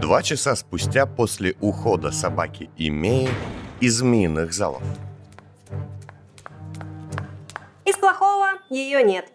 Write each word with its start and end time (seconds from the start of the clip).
Два 0.00 0.22
часа 0.22 0.56
спустя 0.56 1.04
после 1.04 1.56
ухода 1.60 2.10
собаки 2.10 2.70
Имеи 2.78 3.28
из 3.80 3.96
змеиных 3.98 4.54
залов. 4.54 4.82
Из 7.84 7.96
плохого 7.96 8.46
ее 8.70 9.02
нет. 9.02 9.30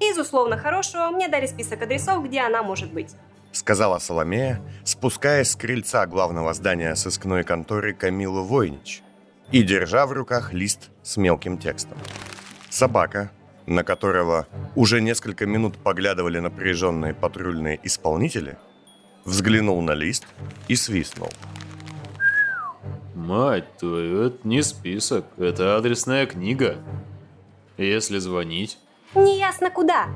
Из 0.00 0.18
условно 0.18 0.58
хорошего 0.58 1.08
мне 1.10 1.28
дали 1.28 1.46
список 1.46 1.82
адресов, 1.82 2.24
где 2.24 2.40
она 2.40 2.64
может 2.64 2.92
быть. 2.92 3.14
Сказала 3.52 4.00
Соломея, 4.00 4.60
спускаясь 4.82 5.52
с 5.52 5.56
крыльца 5.56 6.04
главного 6.06 6.52
здания 6.52 6.96
сыскной 6.96 7.44
конторы 7.44 7.94
Камилы 7.94 8.42
Войнич 8.42 9.02
и 9.52 9.62
держа 9.62 10.04
в 10.04 10.12
руках 10.12 10.52
лист 10.52 10.90
с 11.04 11.16
мелким 11.16 11.58
текстом. 11.58 11.96
Собака, 12.70 13.30
на 13.66 13.84
которого 13.84 14.48
уже 14.74 15.00
несколько 15.00 15.46
минут 15.46 15.76
поглядывали 15.78 16.40
напряженные 16.40 17.14
патрульные 17.14 17.78
исполнители, 17.84 18.56
взглянул 19.28 19.80
на 19.82 19.92
лист 19.92 20.26
и 20.68 20.76
свистнул. 20.76 21.30
Мать 23.14 23.76
твою, 23.76 24.22
это 24.22 24.38
не 24.48 24.62
список, 24.62 25.26
это 25.36 25.76
адресная 25.76 26.26
книга. 26.26 26.78
Если 27.76 28.18
звонить... 28.18 28.78
Неясно 29.14 29.70
куда. 29.70 30.06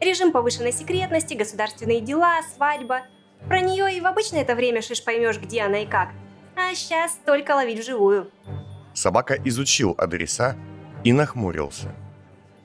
Режим 0.00 0.32
повышенной 0.32 0.72
секретности, 0.72 1.34
государственные 1.34 2.00
дела, 2.00 2.40
свадьба. 2.54 3.02
Про 3.48 3.60
нее 3.60 3.96
и 3.96 4.00
в 4.00 4.06
обычное 4.06 4.42
это 4.42 4.54
время 4.54 4.82
шиш 4.82 5.02
поймешь, 5.02 5.38
где 5.38 5.62
она 5.62 5.82
и 5.82 5.86
как. 5.86 6.10
А 6.56 6.74
сейчас 6.74 7.18
только 7.24 7.52
ловить 7.52 7.80
вживую. 7.80 8.30
Собака 8.94 9.34
изучил 9.44 9.94
адреса 9.98 10.56
и 11.04 11.12
нахмурился. 11.12 11.94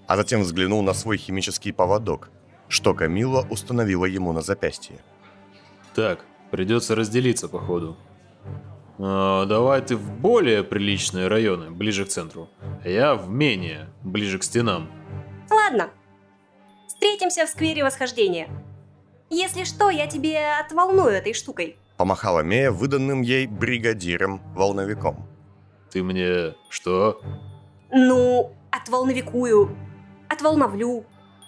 А 0.08 0.18
затем 0.18 0.42
взглянул 0.42 0.82
на 0.84 0.94
свой 0.94 1.18
химический 1.18 1.74
поводок, 1.74 2.30
что 2.68 2.94
Камила 2.94 3.48
установила 3.50 4.06
ему 4.06 4.34
на 4.34 4.42
запястье. 4.42 5.00
Так, 5.96 6.26
придется 6.52 6.94
разделиться, 6.94 7.48
походу. 7.48 7.98
А, 9.00 9.46
давай 9.46 9.82
ты 9.82 9.96
в 9.96 10.12
более 10.12 10.64
приличные 10.64 11.30
районы, 11.30 11.72
ближе 11.72 12.06
к 12.06 12.10
центру. 12.10 12.50
А 12.84 12.90
я 12.90 13.16
в 13.16 13.30
менее, 13.30 13.88
ближе 14.04 14.38
к 14.38 14.44
стенам. 14.44 14.90
Ладно. 15.50 15.90
Встретимся 16.88 17.46
в 17.46 17.50
сквере 17.50 17.84
восхождения. 17.84 18.50
Если 19.30 19.64
что, 19.64 19.90
я 19.90 20.08
тебе 20.08 20.60
отволную 20.60 21.10
этой 21.10 21.34
штукой. 21.34 21.78
Помахала 21.98 22.42
Мея 22.42 22.72
выданным 22.72 23.22
ей 23.22 23.48
бригадиром-волновиком. 23.48 25.26
Ты 25.92 26.04
мне 26.04 26.56
что? 26.70 27.22
Ну, 27.90 28.52
отволновикую, 28.70 29.76
отволновлю, 30.28 31.06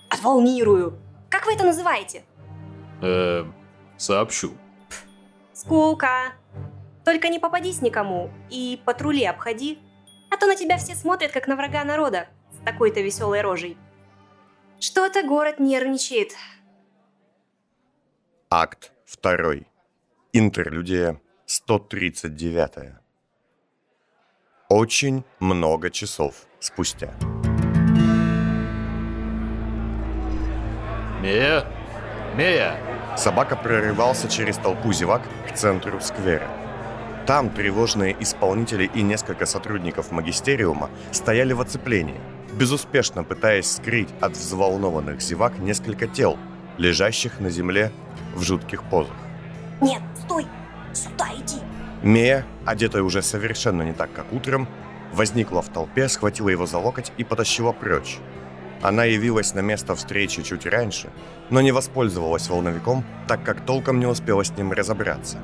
отволнирую. 0.10 0.98
Как 1.30 1.46
вы 1.46 1.54
это 1.54 1.66
называете? 1.66 2.24
Э, 3.02 3.46
сообщу. 3.98 4.56
Скука. 5.54 6.34
Только 7.04 7.30
не 7.30 7.40
попадись 7.40 7.82
никому 7.82 8.30
и 8.50 8.82
патрули 8.86 9.24
обходи, 9.24 9.80
а 10.30 10.38
то 10.38 10.46
на 10.46 10.56
тебя 10.56 10.78
все 10.78 10.94
смотрят, 10.94 11.32
как 11.32 11.48
на 11.48 11.56
врага 11.56 11.84
народа, 11.84 12.28
с 12.52 12.64
такой-то 12.66 13.02
веселой 13.02 13.42
рожей. 13.42 13.78
Что-то 14.80 15.24
город 15.24 15.60
нервничает. 15.60 16.34
Акт 18.50 18.92
2. 19.22 19.66
Интерлюдия 20.34 21.20
139. 21.46 22.96
Очень 24.70 25.24
много 25.40 25.90
часов 25.90 26.46
спустя. 26.60 27.14
Мея? 31.22 31.66
Мея! 32.36 32.87
Собака 33.18 33.56
прорывался 33.56 34.30
через 34.30 34.58
толпу 34.58 34.94
зевак 34.94 35.24
к 35.50 35.56
центру 35.56 36.00
сквера. 36.00 36.48
Там 37.26 37.50
тревожные 37.50 38.16
исполнители 38.20 38.90
и 38.94 39.02
несколько 39.02 39.48
сотрудников 39.48 40.12
магистериума 40.12 40.92
стояли 41.12 41.54
в 41.54 41.62
оцеплении, 41.62 42.22
безуспешно 42.54 43.24
пытаясь 43.24 43.72
скрыть 43.72 44.10
от 44.22 44.34
взволнованных 44.34 45.20
зевак 45.20 45.58
несколько 45.58 46.08
тел, 46.08 46.38
лежащих 46.78 47.40
на 47.40 47.50
земле 47.50 47.92
в 48.36 48.44
жутких 48.44 48.84
позах. 48.84 49.18
Нет, 49.82 50.02
стой! 50.24 50.46
Сюда 50.94 51.28
иди! 51.36 51.58
Мея, 52.04 52.46
одетая 52.66 53.02
уже 53.02 53.24
совершенно 53.24 53.82
не 53.82 53.94
так, 53.94 54.14
как 54.14 54.32
утром, 54.32 54.68
возникла 55.12 55.64
в 55.64 55.70
толпе, 55.70 56.08
схватила 56.08 56.50
его 56.50 56.68
за 56.68 56.78
локоть 56.78 57.12
и 57.18 57.24
потащила 57.24 57.72
прочь. 57.72 58.20
Она 58.82 59.06
явилась 59.06 59.54
на 59.54 59.60
место 59.60 59.96
встречи 59.96 60.44
чуть 60.44 60.66
раньше, 60.66 61.10
но 61.50 61.62
не 61.62 61.72
воспользовалась 61.72 62.50
волновиком, 62.50 63.04
так 63.28 63.44
как 63.44 63.66
толком 63.66 64.00
не 64.00 64.06
успела 64.06 64.44
с 64.44 64.52
ним 64.52 64.72
разобраться. 64.72 65.40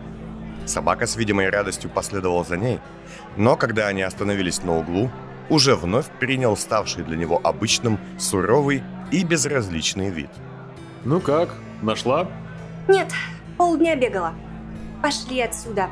Собака 0.66 1.08
с 1.08 1.16
видимой 1.16 1.50
радостью 1.50 1.90
последовала 1.90 2.44
за 2.44 2.58
ней, 2.58 2.80
но 3.36 3.58
когда 3.58 3.88
они 3.88 4.02
остановились 4.02 4.64
на 4.64 4.78
углу, 4.78 5.10
уже 5.50 5.76
вновь 5.76 6.08
принял 6.20 6.56
ставший 6.56 7.04
для 7.04 7.18
него 7.18 7.42
обычным 7.44 8.00
суровый 8.18 8.84
и 9.12 9.24
безразличный 9.24 10.10
вид. 10.10 10.30
Ну 11.04 11.20
как, 11.20 11.50
нашла? 11.82 12.30
Нет, 12.88 13.12
полдня 13.58 13.96
бегала. 13.96 14.34
Пошли 15.02 15.42
отсюда. 15.42 15.90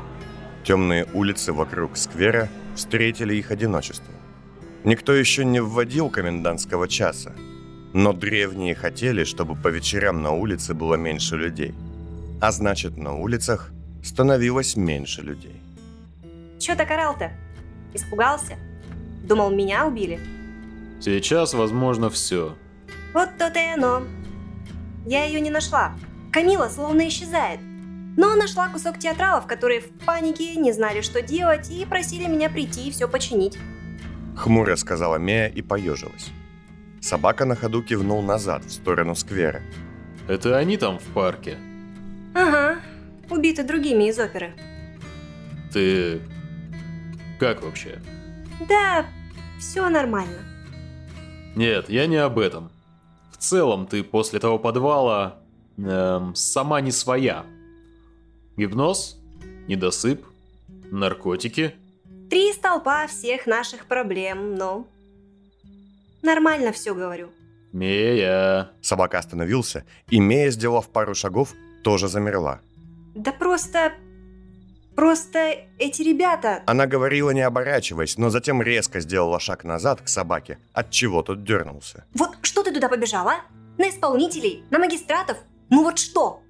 Темные 0.64 1.06
улицы 1.12 1.52
вокруг 1.52 1.96
сквера 1.96 2.48
встретили 2.74 3.34
их 3.34 3.50
одиночество. 3.50 4.12
Никто 4.84 5.12
еще 5.12 5.44
не 5.44 5.60
вводил 5.60 6.10
комендантского 6.10 6.88
часа, 6.88 7.32
но 7.92 8.12
древние 8.12 8.74
хотели, 8.74 9.22
чтобы 9.22 9.54
по 9.54 9.68
вечерам 9.68 10.22
на 10.22 10.32
улице 10.32 10.74
было 10.74 10.96
меньше 10.96 11.36
людей. 11.36 11.74
А 12.40 12.50
значит, 12.50 12.96
на 12.96 13.14
улицах 13.14 13.70
становилось 14.02 14.74
меньше 14.74 15.22
людей. 15.22 15.60
Чё 16.58 16.74
так 16.74 16.90
орал-то? 16.90 17.30
Испугался? 17.94 18.56
Думал, 19.22 19.50
меня 19.50 19.86
убили? 19.86 20.18
Сейчас 21.00 21.54
возможно 21.54 22.10
все. 22.10 22.56
Вот 23.14 23.28
то-то 23.38 23.60
и 23.60 23.74
оно. 23.74 24.02
Я 25.06 25.24
ее 25.24 25.40
не 25.40 25.50
нашла. 25.50 25.94
Камила 26.32 26.68
словно 26.68 27.06
исчезает. 27.06 27.60
Но 28.16 28.34
нашла 28.34 28.68
кусок 28.68 28.98
театралов, 28.98 29.46
которые 29.46 29.80
в 29.80 29.90
панике 30.04 30.56
не 30.56 30.72
знали, 30.72 31.00
что 31.00 31.22
делать, 31.22 31.70
и 31.70 31.84
просили 31.86 32.26
меня 32.26 32.50
прийти 32.50 32.88
и 32.88 32.90
все 32.90 33.08
починить. 33.08 33.58
Хмуро 34.36 34.76
сказала 34.76 35.16
Мея 35.16 35.48
и 35.48 35.62
поежилась. 35.62 36.30
Собака 37.00 37.44
на 37.44 37.56
ходу 37.56 37.82
кивнул 37.82 38.22
назад, 38.22 38.64
в 38.64 38.72
сторону 38.72 39.14
сквера. 39.14 39.62
Это 40.28 40.56
они 40.56 40.76
там 40.76 40.98
в 40.98 41.04
парке? 41.14 41.58
Ага, 42.34 42.78
убиты 43.30 43.64
другими 43.64 44.08
из 44.08 44.18
оперы. 44.18 44.54
Ты... 45.72 46.20
Как 47.38 47.62
вообще? 47.62 48.00
Да, 48.68 49.06
все 49.58 49.88
нормально. 49.88 50.38
Нет, 51.56 51.88
я 51.90 52.06
не 52.06 52.16
об 52.16 52.38
этом. 52.38 52.70
В 53.32 53.36
целом, 53.36 53.86
ты 53.86 54.02
после 54.02 54.38
того 54.38 54.58
подвала... 54.58 55.40
Эм, 55.78 56.34
сама 56.34 56.80
не 56.80 56.92
своя. 56.92 57.44
Гипноз? 58.56 59.18
Недосып? 59.66 60.24
Наркотики? 60.90 61.74
Три 62.72 62.78
столпа 62.80 63.06
всех 63.06 63.46
наших 63.46 63.84
проблем, 63.86 64.56
но... 64.56 64.86
Нормально 66.22 66.72
все 66.72 66.94
говорю. 66.94 67.28
Мея. 67.72 68.70
Собака 68.80 69.18
остановился, 69.18 69.84
и 70.08 70.20
Мея, 70.20 70.50
сделав 70.50 70.88
пару 70.88 71.14
шагов, 71.14 71.52
тоже 71.84 72.08
замерла. 72.08 72.60
Да 73.14 73.32
просто... 73.32 73.92
Просто 74.96 75.38
эти 75.78 76.02
ребята... 76.02 76.62
Она 76.66 76.86
говорила, 76.86 77.30
не 77.30 77.42
оборачиваясь, 77.42 78.16
но 78.16 78.30
затем 78.30 78.62
резко 78.62 79.00
сделала 79.00 79.38
шаг 79.38 79.64
назад 79.64 80.00
к 80.00 80.08
собаке, 80.08 80.58
от 80.72 80.90
чего 80.90 81.22
тот 81.22 81.44
дернулся. 81.44 82.06
Вот 82.14 82.36
что 82.40 82.62
ты 82.62 82.72
туда 82.72 82.88
побежала? 82.88 83.34
На 83.76 83.90
исполнителей? 83.90 84.64
На 84.70 84.78
магистратов? 84.78 85.36
Ну 85.68 85.82
вот 85.82 85.98
что? 85.98 86.42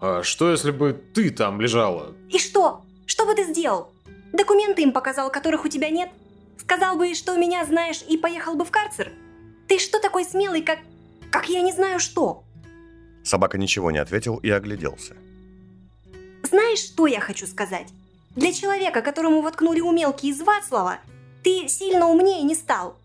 А 0.00 0.22
что 0.24 0.50
если 0.50 0.72
бы 0.72 1.00
ты 1.14 1.30
там 1.30 1.60
лежала? 1.60 2.14
И 2.28 2.38
что? 2.38 2.84
Что 3.06 3.24
бы 3.24 3.34
ты 3.34 3.44
сделал? 3.44 3.92
Документы 4.32 4.82
им 4.82 4.92
показал, 4.92 5.30
которых 5.30 5.64
у 5.64 5.68
тебя 5.68 5.90
нет? 5.90 6.10
Сказал 6.58 6.96
бы, 6.96 7.14
что 7.14 7.36
меня 7.36 7.64
знаешь, 7.64 8.02
и 8.08 8.16
поехал 8.16 8.54
бы 8.54 8.64
в 8.64 8.70
карцер? 8.70 9.12
Ты 9.68 9.78
что 9.78 10.00
такой 10.00 10.24
смелый, 10.24 10.62
как... 10.62 10.78
как 11.30 11.48
я 11.48 11.62
не 11.62 11.72
знаю 11.72 12.00
что? 12.00 12.42
Собака 13.22 13.58
ничего 13.58 13.90
не 13.90 13.98
ответил 13.98 14.36
и 14.36 14.50
огляделся. 14.50 15.16
Знаешь, 16.42 16.78
что 16.78 17.06
я 17.06 17.20
хочу 17.20 17.46
сказать? 17.46 17.88
Для 18.36 18.52
человека, 18.52 19.02
которому 19.02 19.42
воткнули 19.42 19.80
умелки 19.80 20.26
из 20.26 20.40
Вацлава, 20.40 20.98
ты 21.42 21.68
сильно 21.68 22.08
умнее 22.08 22.42
не 22.42 22.54
стал. 22.54 22.96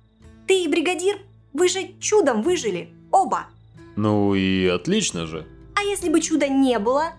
Ты 0.48 0.64
и 0.64 0.68
бригадир, 0.68 1.18
вы 1.54 1.68
же 1.68 1.94
чудом 2.00 2.42
выжили. 2.42 2.94
Оба. 3.12 3.48
Ну 3.96 4.36
и 4.36 4.68
отлично 4.68 5.26
же. 5.26 5.48
А 5.76 5.84
если 5.84 6.10
бы 6.10 6.22
чуда 6.22 6.48
не 6.48 6.80
было? 6.80 7.14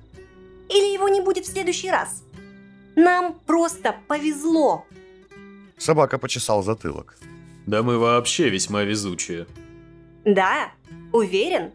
Или 0.69 0.93
его 0.93 1.09
не 1.09 1.21
будет 1.21 1.45
в 1.45 1.53
следующий 1.53 1.91
раз? 1.91 2.23
Нам 2.97 3.41
просто 3.47 3.97
повезло. 4.09 4.87
Собака 5.79 6.19
почесал 6.19 6.63
затылок. 6.63 7.17
Да 7.67 7.83
мы 7.83 7.99
вообще 7.99 8.49
весьма 8.49 8.85
везучие. 8.85 9.47
Да, 10.25 10.73
уверен. 11.13 11.73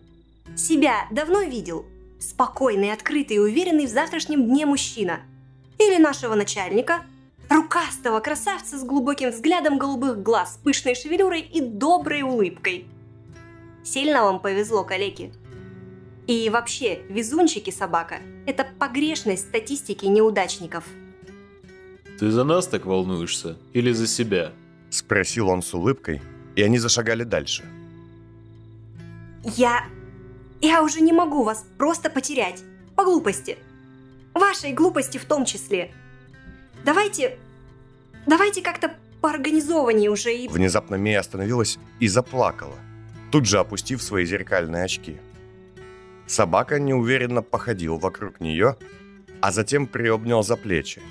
Себя 0.55 1.07
давно 1.11 1.41
видел. 1.41 1.85
Спокойный, 2.19 2.91
открытый 2.91 3.37
и 3.37 3.39
уверенный 3.39 3.85
в 3.85 3.89
завтрашнем 3.89 4.45
дне 4.45 4.65
мужчина. 4.65 5.21
Или 5.77 5.97
нашего 6.01 6.35
начальника, 6.35 7.05
рукастого 7.49 8.19
красавца 8.19 8.77
с 8.77 8.83
глубоким 8.83 9.29
взглядом 9.29 9.77
голубых 9.77 10.21
глаз, 10.21 10.59
пышной 10.63 10.95
шевелюрой 10.95 11.41
и 11.41 11.61
доброй 11.61 12.21
улыбкой. 12.21 12.85
Сильно 13.83 14.23
вам 14.23 14.39
повезло, 14.39 14.83
коллеги. 14.83 15.33
И 16.27 16.49
вообще, 16.49 17.01
везунчики 17.09 17.71
собака– 17.71 18.19
это 18.45 18.67
погрешность 18.77 19.47
статистики 19.47 20.05
неудачников. 20.05 20.83
Ты 22.19 22.31
за 22.31 22.43
нас 22.43 22.67
так 22.67 22.85
волнуешься 22.85 23.57
или 23.71 23.93
за 23.93 24.05
себя? 24.05 24.51
Спросил 24.89 25.47
он 25.47 25.61
с 25.61 25.73
улыбкой, 25.73 26.21
и 26.57 26.61
они 26.61 26.77
зашагали 26.77 27.23
дальше. 27.23 27.63
Я... 29.43 29.85
Я 30.59 30.83
уже 30.83 30.99
не 30.99 31.13
могу 31.13 31.43
вас 31.43 31.65
просто 31.77 32.09
потерять. 32.09 32.61
По 32.97 33.05
глупости. 33.05 33.57
Вашей 34.33 34.73
глупости 34.73 35.17
в 35.17 35.23
том 35.23 35.45
числе. 35.45 35.91
Давайте... 36.83 37.37
Давайте 38.27 38.61
как-то 38.61 38.93
поорганизованнее 39.21 40.09
уже 40.09 40.35
и... 40.35 40.49
Внезапно 40.49 40.95
Мия 40.95 41.21
остановилась 41.21 41.79
и 42.01 42.09
заплакала, 42.09 42.75
тут 43.31 43.45
же 43.45 43.59
опустив 43.59 44.03
свои 44.03 44.25
зеркальные 44.25 44.83
очки. 44.83 45.17
Собака 46.27 46.79
неуверенно 46.79 47.41
походил 47.41 47.97
вокруг 47.97 48.41
нее, 48.41 48.75
а 49.39 49.51
затем 49.51 49.87
приобнял 49.87 50.43
за 50.43 50.57
плечи. 50.57 51.01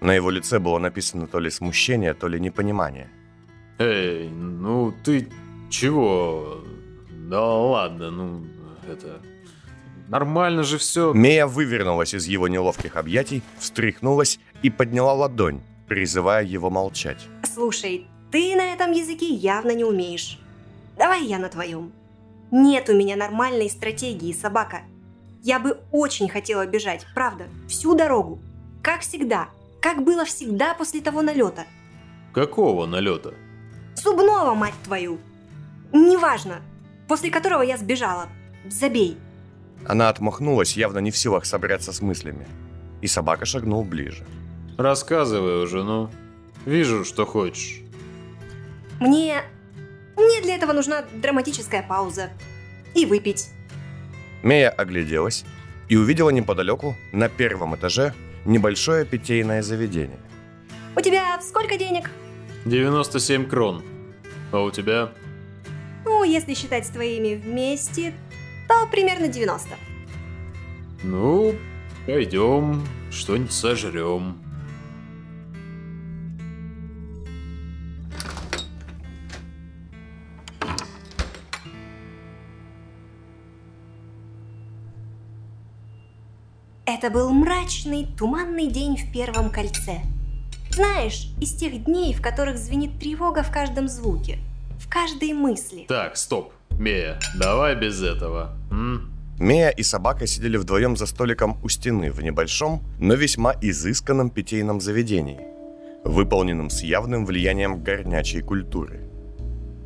На 0.00 0.14
его 0.14 0.30
лице 0.30 0.58
было 0.58 0.78
написано 0.78 1.26
то 1.26 1.40
ли 1.40 1.50
смущение, 1.50 2.14
то 2.14 2.28
ли 2.28 2.40
непонимание. 2.40 3.08
Эй, 3.78 4.28
ну 4.28 4.94
ты 5.04 5.28
чего? 5.68 6.64
Да 7.10 7.42
ладно, 7.42 8.10
ну 8.10 8.46
это... 8.88 9.20
Нормально 10.08 10.64
же 10.64 10.76
все. 10.78 11.12
Мия 11.12 11.46
вывернулась 11.46 12.14
из 12.14 12.26
его 12.26 12.48
неловких 12.48 12.96
объятий, 12.96 13.42
встряхнулась 13.58 14.40
и 14.62 14.68
подняла 14.68 15.12
ладонь, 15.12 15.60
призывая 15.86 16.44
его 16.44 16.68
молчать. 16.68 17.28
Слушай, 17.54 18.08
ты 18.32 18.56
на 18.56 18.72
этом 18.72 18.90
языке 18.90 19.26
явно 19.26 19.72
не 19.72 19.84
умеешь. 19.84 20.40
Давай 20.98 21.24
я 21.24 21.38
на 21.38 21.48
твоем. 21.48 21.92
Нет 22.50 22.88
у 22.88 22.94
меня 22.94 23.14
нормальной 23.16 23.70
стратегии, 23.70 24.32
собака. 24.32 24.82
Я 25.42 25.60
бы 25.60 25.78
очень 25.92 26.28
хотела 26.28 26.66
бежать, 26.66 27.06
правда, 27.14 27.44
всю 27.68 27.94
дорогу. 27.94 28.40
Как 28.82 29.02
всегда, 29.02 29.48
как 29.80 30.04
было 30.04 30.24
всегда 30.24 30.74
после 30.74 31.00
того 31.00 31.22
налета. 31.22 31.64
Какого 32.32 32.86
налета? 32.86 33.34
Зубного, 33.94 34.54
мать 34.54 34.74
твою! 34.84 35.18
Неважно, 35.92 36.62
после 37.08 37.30
которого 37.30 37.62
я 37.62 37.76
сбежала. 37.76 38.28
Забей. 38.68 39.18
Она 39.86 40.08
отмахнулась, 40.08 40.76
явно 40.76 40.98
не 40.98 41.10
в 41.10 41.16
силах 41.16 41.44
собраться 41.44 41.92
с 41.92 42.00
мыслями. 42.00 42.46
И 43.00 43.06
собака 43.06 43.46
шагнул 43.46 43.82
ближе. 43.82 44.24
Рассказывай 44.76 45.62
уже, 45.62 45.82
ну. 45.82 46.10
Вижу, 46.66 47.04
что 47.04 47.26
хочешь. 47.26 47.80
Мне... 49.00 49.42
Мне 50.16 50.42
для 50.42 50.56
этого 50.56 50.72
нужна 50.72 51.02
драматическая 51.14 51.82
пауза. 51.82 52.30
И 52.94 53.06
выпить. 53.06 53.48
Мия 54.42 54.68
огляделась 54.70 55.44
и 55.88 55.96
увидела 55.96 56.30
неподалеку, 56.30 56.96
на 57.12 57.28
первом 57.28 57.74
этаже, 57.74 58.14
небольшое 58.44 59.04
питейное 59.04 59.62
заведение. 59.62 60.18
У 60.96 61.00
тебя 61.00 61.40
сколько 61.40 61.76
денег? 61.76 62.10
97 62.64 63.48
крон. 63.48 63.82
А 64.52 64.60
у 64.60 64.70
тебя? 64.70 65.12
Ну, 66.04 66.24
если 66.24 66.54
считать 66.54 66.86
с 66.86 66.90
твоими 66.90 67.34
вместе, 67.34 68.14
то 68.68 68.86
примерно 68.86 69.28
90. 69.28 69.68
Ну, 71.02 71.54
пойдем, 72.06 72.86
что-нибудь 73.10 73.52
сожрем. 73.52 74.38
Это 87.02 87.08
был 87.08 87.30
мрачный, 87.30 88.06
туманный 88.18 88.66
день 88.66 88.98
в 88.98 89.10
первом 89.10 89.48
кольце. 89.48 90.02
Знаешь, 90.70 91.32
из 91.40 91.54
тех 91.54 91.84
дней, 91.84 92.12
в 92.12 92.20
которых 92.20 92.58
звенит 92.58 92.98
тревога 92.98 93.42
в 93.42 93.50
каждом 93.50 93.88
звуке, 93.88 94.36
в 94.78 94.86
каждой 94.86 95.32
мысли. 95.32 95.86
Так, 95.88 96.18
стоп. 96.18 96.52
Мея, 96.72 97.18
давай 97.38 97.74
без 97.74 98.02
этого. 98.02 98.54
М? 98.70 99.10
Мия 99.38 99.70
и 99.70 99.82
собака 99.82 100.26
сидели 100.26 100.58
вдвоем 100.58 100.94
за 100.94 101.06
столиком 101.06 101.58
у 101.62 101.70
стены 101.70 102.12
в 102.12 102.22
небольшом, 102.22 102.82
но 102.98 103.14
весьма 103.14 103.54
изысканном 103.62 104.28
питейном 104.28 104.78
заведении, 104.82 105.40
выполненном 106.04 106.68
с 106.68 106.82
явным 106.82 107.24
влиянием 107.24 107.82
горнячей 107.82 108.42
культуры. 108.42 109.08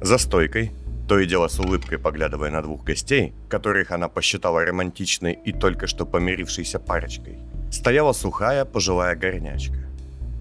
За 0.02 0.19
стойкой, 0.19 0.72
то 1.08 1.18
и 1.18 1.26
дело 1.26 1.48
с 1.48 1.58
улыбкой 1.58 1.98
поглядывая 1.98 2.50
на 2.50 2.62
двух 2.62 2.84
гостей, 2.84 3.34
которых 3.48 3.90
она 3.90 4.08
посчитала 4.08 4.64
романтичной 4.64 5.32
и 5.32 5.52
только 5.52 5.86
что 5.86 6.06
помирившейся 6.06 6.78
парочкой, 6.78 7.38
стояла 7.70 8.12
сухая 8.12 8.64
пожилая 8.64 9.14
горнячка. 9.16 9.76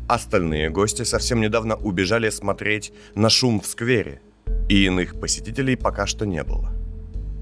Остальные 0.07 0.69
гости 0.69 1.03
совсем 1.03 1.41
недавно 1.41 1.75
убежали 1.75 2.29
смотреть 2.29 2.93
на 3.15 3.29
шум 3.29 3.61
в 3.61 3.65
сквере, 3.65 4.21
и 4.69 4.85
иных 4.85 5.19
посетителей 5.19 5.75
пока 5.75 6.05
что 6.05 6.25
не 6.25 6.43
было. 6.43 6.71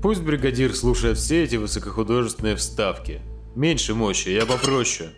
Пусть 0.02 0.22
бригадир 0.22 0.76
слушает 0.76 1.18
все 1.18 1.44
эти 1.44 1.58
высокохудожественные 1.58 2.56
вставки. 2.56 3.22
Меньше 3.56 3.94
мощи, 3.94 4.30
я 4.30 4.46
попроще. 4.46 5.10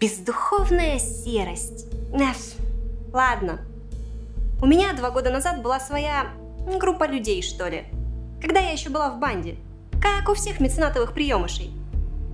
Бездуховная 0.00 0.98
серость. 0.98 1.86
Эф, 2.12 2.54
Ладно. 3.12 3.60
У 4.62 4.66
меня 4.66 4.92
два 4.92 5.10
года 5.10 5.30
назад 5.30 5.62
была 5.62 5.80
своя 5.80 6.32
группа 6.78 7.06
людей, 7.06 7.42
что 7.42 7.68
ли. 7.68 7.84
Когда 8.40 8.60
я 8.60 8.70
еще 8.70 8.90
была 8.90 9.10
в 9.10 9.18
банде. 9.18 9.56
Как 10.00 10.28
у 10.28 10.34
всех 10.34 10.60
меценатовых 10.60 11.12
приемышей. 11.12 11.72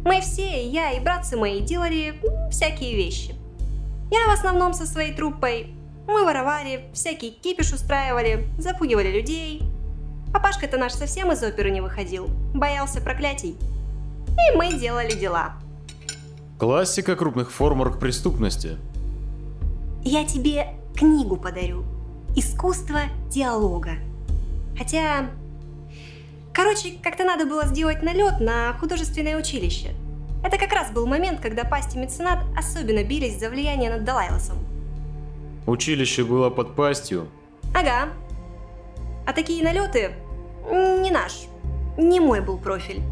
Мы 0.04 0.20
все, 0.20 0.64
я 0.68 0.92
и 0.92 1.00
братцы 1.00 1.36
мои, 1.36 1.60
делали 1.60 2.20
всякие 2.50 2.94
вещи. 2.94 3.34
Я 4.10 4.28
в 4.28 4.38
основном 4.38 4.72
со 4.72 4.86
своей 4.86 5.12
труппой. 5.12 5.74
Мы 6.06 6.24
воровали, 6.24 6.84
всякий 6.92 7.30
кипиш 7.30 7.72
устраивали, 7.72 8.46
запугивали 8.58 9.10
людей. 9.10 9.62
Папашка-то 10.32 10.76
наш 10.76 10.92
совсем 10.92 11.32
из 11.32 11.42
оперы 11.42 11.70
не 11.70 11.80
выходил, 11.80 12.28
боялся 12.54 13.00
проклятий. 13.00 13.56
И 14.28 14.56
мы 14.56 14.72
делали 14.74 15.12
дела. 15.12 15.54
Классика 16.58 17.16
крупных 17.16 17.50
форм 17.50 17.80
оргпреступности. 17.80 18.78
Я 20.04 20.24
тебе 20.24 20.68
книгу 20.94 21.36
подарю. 21.36 21.84
Искусство 22.36 23.00
диалога. 23.28 23.92
Хотя... 24.76 25.30
Короче, 26.52 26.92
как-то 27.02 27.24
надо 27.24 27.44
было 27.44 27.66
сделать 27.66 28.02
налет 28.02 28.40
на 28.40 28.72
художественное 28.74 29.36
училище. 29.36 29.94
Это 30.42 30.58
как 30.58 30.72
раз 30.72 30.90
был 30.90 31.06
момент, 31.06 31.40
когда 31.40 31.64
пасть 31.64 31.96
и 31.96 31.98
меценат 31.98 32.38
особенно 32.56 33.04
бились 33.04 33.38
за 33.38 33.50
влияние 33.50 33.90
над 33.90 34.04
Далайлосом. 34.04 34.56
Училище 35.66 36.24
было 36.24 36.48
под 36.48 36.74
пастью. 36.74 37.28
Ага. 37.74 38.10
А 39.26 39.32
такие 39.32 39.62
налеты 39.64 40.12
не 40.70 41.10
наш, 41.10 41.46
не 41.98 42.20
мой 42.20 42.40
был 42.40 42.58
профиль. 42.58 43.02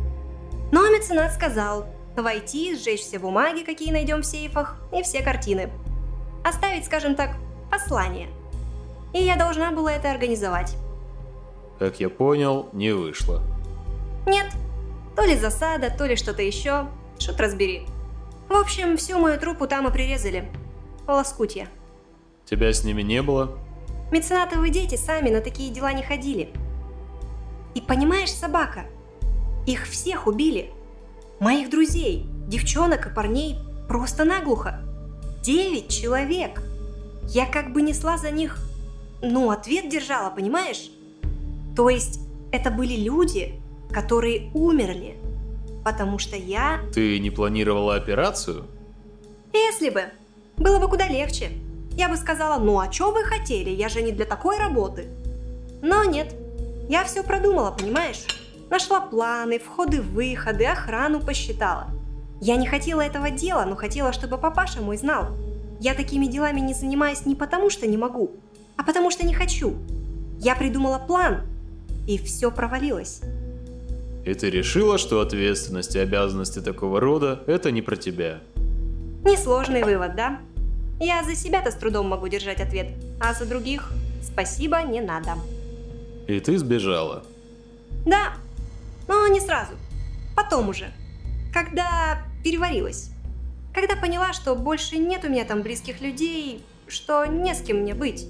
Но 0.72 0.88
меценат 0.88 1.32
сказал 1.32 1.86
войти, 2.16 2.76
сжечь 2.76 3.00
все 3.00 3.18
бумаги, 3.18 3.64
какие 3.64 3.92
найдем 3.92 4.22
в 4.22 4.26
сейфах, 4.26 4.76
и 4.92 5.02
все 5.02 5.22
картины. 5.22 5.70
Оставить, 6.44 6.84
скажем 6.84 7.14
так, 7.14 7.36
послание. 7.70 8.28
И 9.12 9.22
я 9.22 9.36
должна 9.36 9.72
была 9.72 9.92
это 9.92 10.10
организовать. 10.10 10.76
Как 11.78 12.00
я 12.00 12.08
понял, 12.08 12.68
не 12.72 12.92
вышло. 12.92 13.42
Нет, 14.26 14.46
то 15.16 15.24
ли 15.24 15.36
засада, 15.36 15.90
то 15.90 16.06
ли 16.06 16.16
что-то 16.16 16.42
еще. 16.42 16.86
Шут 17.18 17.40
разбери. 17.40 17.86
В 18.48 18.52
общем, 18.52 18.96
всю 18.96 19.18
мою 19.18 19.38
труппу 19.38 19.66
там 19.66 19.86
и 19.86 19.92
прирезали. 19.92 20.50
Лоскутья. 21.06 21.68
Тебя 22.44 22.72
с 22.72 22.84
ними 22.84 23.02
не 23.02 23.22
было? 23.22 23.58
Меценатовые 24.10 24.70
дети 24.70 24.96
сами 24.96 25.30
на 25.30 25.40
такие 25.40 25.72
дела 25.72 25.92
не 25.92 26.02
ходили. 26.02 26.52
И 27.74 27.80
понимаешь, 27.80 28.32
собака, 28.32 28.84
их 29.66 29.86
всех 29.86 30.26
убили. 30.26 30.70
Моих 31.40 31.70
друзей, 31.70 32.26
девчонок 32.46 33.06
и 33.06 33.14
парней 33.14 33.58
просто 33.88 34.24
наглухо. 34.24 34.80
Девять 35.42 35.88
человек. 35.88 36.62
Я 37.22 37.46
как 37.46 37.72
бы 37.72 37.82
несла 37.82 38.18
за 38.18 38.30
них, 38.30 38.58
ну, 39.22 39.50
ответ 39.50 39.88
держала, 39.88 40.30
понимаешь? 40.30 40.90
То 41.76 41.88
есть 41.88 42.20
это 42.52 42.70
были 42.70 42.96
люди, 42.96 43.60
которые 43.90 44.50
умерли, 44.54 45.16
потому 45.84 46.18
что 46.18 46.36
я 46.36 46.80
Ты 46.92 47.18
не 47.18 47.30
планировала 47.30 47.96
операцию? 47.96 48.66
Если 49.52 49.90
бы. 49.90 50.04
Было 50.56 50.78
бы 50.78 50.88
куда 50.88 51.08
легче. 51.08 51.50
Я 51.96 52.08
бы 52.08 52.16
сказала, 52.16 52.62
ну 52.62 52.78
а 52.78 52.90
что 52.90 53.12
вы 53.12 53.24
хотели, 53.24 53.70
я 53.70 53.88
же 53.88 54.02
не 54.02 54.12
для 54.12 54.24
такой 54.24 54.58
работы. 54.58 55.08
Но 55.82 56.04
нет. 56.04 56.34
Я 56.88 57.04
все 57.04 57.22
продумала, 57.22 57.70
понимаешь? 57.70 58.24
Нашла 58.70 59.00
планы, 59.00 59.58
входы-выходы, 59.58 60.66
охрану 60.66 61.20
посчитала. 61.20 61.88
Я 62.40 62.56
не 62.56 62.66
хотела 62.66 63.00
этого 63.00 63.30
дела, 63.30 63.64
но 63.64 63.76
хотела, 63.76 64.12
чтобы 64.12 64.38
папаша 64.38 64.80
мой 64.80 64.96
знал. 64.96 65.28
Я 65.80 65.94
такими 65.94 66.26
делами 66.26 66.60
не 66.60 66.74
занимаюсь 66.74 67.26
не 67.26 67.34
потому, 67.34 67.70
что 67.70 67.86
не 67.86 67.96
могу, 67.96 68.32
а 68.76 68.82
потому 68.82 69.10
что 69.10 69.26
не 69.26 69.34
хочу. 69.34 69.74
Я 70.38 70.54
придумала 70.56 70.98
план, 70.98 71.42
и 72.06 72.18
все 72.18 72.50
провалилось. 72.50 73.20
И 74.24 74.32
ты 74.32 74.48
решила, 74.50 74.96
что 74.96 75.20
ответственность 75.20 75.96
и 75.96 75.98
обязанности 75.98 76.60
такого 76.60 76.98
рода– 76.98 77.42
это 77.46 77.70
не 77.70 77.82
про 77.82 77.96
тебя. 77.96 78.40
Несложный 79.22 79.82
вывод, 79.82 80.16
да? 80.16 80.40
Я 80.98 81.22
за 81.24 81.34
себя-то 81.34 81.70
с 81.70 81.74
трудом 81.74 82.08
могу 82.08 82.28
держать 82.28 82.60
ответ, 82.60 82.92
а 83.20 83.34
за 83.34 83.46
других 83.46 83.90
спасибо 84.22 84.82
не 84.82 85.00
надо. 85.00 85.32
И 86.26 86.40
ты 86.40 86.56
сбежала. 86.56 87.24
Да, 88.06 88.34
но 89.08 89.26
не 89.28 89.40
сразу. 89.40 89.72
Потом 90.34 90.70
уже. 90.70 90.90
Когда 91.52 92.22
переварилась. 92.42 93.10
Когда 93.74 93.96
поняла, 93.96 94.32
что 94.32 94.54
больше 94.54 94.96
нет 94.96 95.24
у 95.24 95.28
меня 95.28 95.44
там 95.44 95.62
близких 95.62 96.00
людей, 96.00 96.62
что 96.86 97.26
не 97.26 97.54
с 97.54 97.60
кем 97.60 97.78
мне 97.78 97.94
быть. 97.94 98.26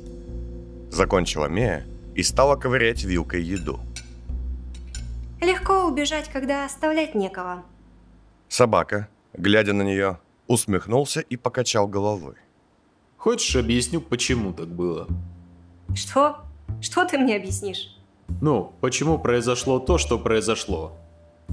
Закончила 0.91 1.47
Мея 1.47 1.87
и 2.15 2.23
стала 2.23 2.57
ковырять 2.57 3.05
вилкой 3.05 3.43
еду. 3.43 3.81
Легко 5.41 5.85
убежать, 5.85 6.31
когда 6.33 6.65
оставлять 6.65 7.15
некого. 7.15 7.63
Собака, 8.49 9.09
глядя 9.33 9.73
на 9.73 9.83
нее, 9.83 10.19
усмехнулся 10.47 11.21
и 11.21 11.37
покачал 11.37 11.87
головой. 11.89 12.35
Хочешь, 13.17 13.57
объясню, 13.57 14.01
почему 14.01 14.53
так 14.53 14.69
было? 14.69 15.07
Что? 15.95 16.41
Что 16.81 17.05
ты 17.05 17.19
мне 17.19 17.37
объяснишь? 17.37 17.97
Ну, 18.41 18.73
почему 18.81 19.19
произошло 19.19 19.79
то, 19.79 19.99
что 19.99 20.19
произошло? 20.19 20.97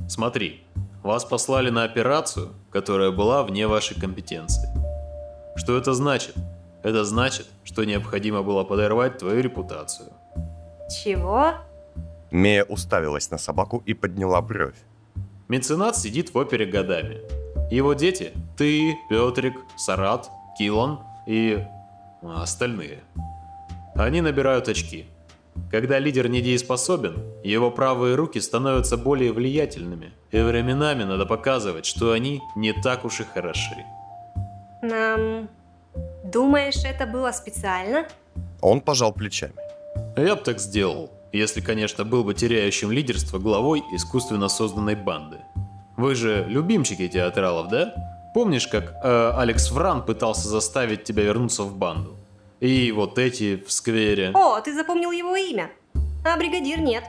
Смотри, 0.08 0.63
вас 1.03 1.25
послали 1.25 1.70
на 1.70 1.84
операцию, 1.84 2.53
которая 2.70 3.12
была 3.12 3.44
вне 3.44 3.68
вашей 3.68 4.00
компетенции. 4.00 4.70
Что 5.56 5.77
это 5.77 5.94
значит? 5.94 6.36
Это 6.84 7.03
значит, 7.06 7.48
что 7.63 7.84
необходимо 7.84 8.41
было 8.41 8.63
подорвать 8.63 9.18
твою 9.18 9.41
репутацию. 9.41 10.10
Чего? 10.92 11.54
Мея 12.32 12.64
уставилась 12.64 13.32
на 13.32 13.38
собаку 13.38 13.82
и 13.86 13.94
подняла 13.94 14.42
бровь. 14.42 14.76
Меценат 15.48 15.98
сидит 15.98 16.34
в 16.34 16.38
опере 16.38 16.66
годами. 16.66 17.20
Его 17.72 17.94
дети– 17.94 18.32
ты, 18.58 18.98
Петрик, 19.10 19.56
Сарат, 19.78 20.30
Килон 20.58 21.00
и 21.26 21.66
остальные. 22.22 23.00
Они 23.96 24.22
набирают 24.22 24.68
очки. 24.68 25.08
Когда 25.70 26.00
лидер 26.00 26.30
недееспособен, 26.30 27.24
его 27.44 27.72
правые 27.72 28.16
руки 28.16 28.40
становятся 28.40 28.98
более 28.98 29.34
влиятельными, 29.34 30.12
и 30.32 30.40
временами 30.40 31.04
надо 31.04 31.26
показывать, 31.26 31.86
что 31.86 32.12
они 32.14 32.42
не 32.56 32.74
так 32.74 33.06
уж 33.06 33.20
и 33.20 33.24
хороши. 33.24 33.86
Нам... 34.82 35.50
Думаешь, 36.24 36.86
это 36.86 37.06
было 37.06 37.32
специально? 37.32 38.08
Он 38.62 38.80
пожал 38.80 39.12
плечами. 39.12 39.54
Я 40.22 40.36
бы 40.36 40.42
так 40.44 40.60
сделал, 40.60 41.10
если, 41.32 41.62
конечно, 41.62 42.04
был 42.04 42.24
бы 42.24 42.36
теряющим 42.36 42.92
лидерство 42.92 43.40
главой 43.40 43.84
искусственно 43.92 44.50
созданной 44.50 44.96
банды. 44.96 45.40
Вы 45.98 46.13
же 46.13 46.46
любимчики 46.48 47.08
театралов, 47.08 47.70
да? 47.70 47.94
Помнишь, 48.36 48.68
как 48.68 48.94
э, 49.04 49.32
Алекс 49.36 49.72
Вран 49.72 50.06
пытался 50.06 50.48
заставить 50.48 51.04
тебя 51.04 51.24
вернуться 51.24 51.63
в 51.63 51.75
банду? 51.75 52.18
И 52.60 52.92
вот 52.92 53.18
эти 53.18 53.58
в 53.58 53.72
сквере. 53.72 54.32
О, 54.36 54.62
ты 54.62 54.75
запомнил 54.75 55.12
его 55.12 55.36
имя. 55.36 55.72
А 56.24 56.38
бригадир 56.38 56.80
нет. 56.80 57.04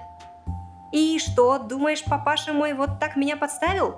И 0.92 1.18
что, 1.18 1.58
думаешь, 1.58 2.02
папаша 2.04 2.54
мой 2.54 2.72
вот 2.72 2.98
так 2.98 3.16
меня 3.16 3.36
подставил? 3.36 3.96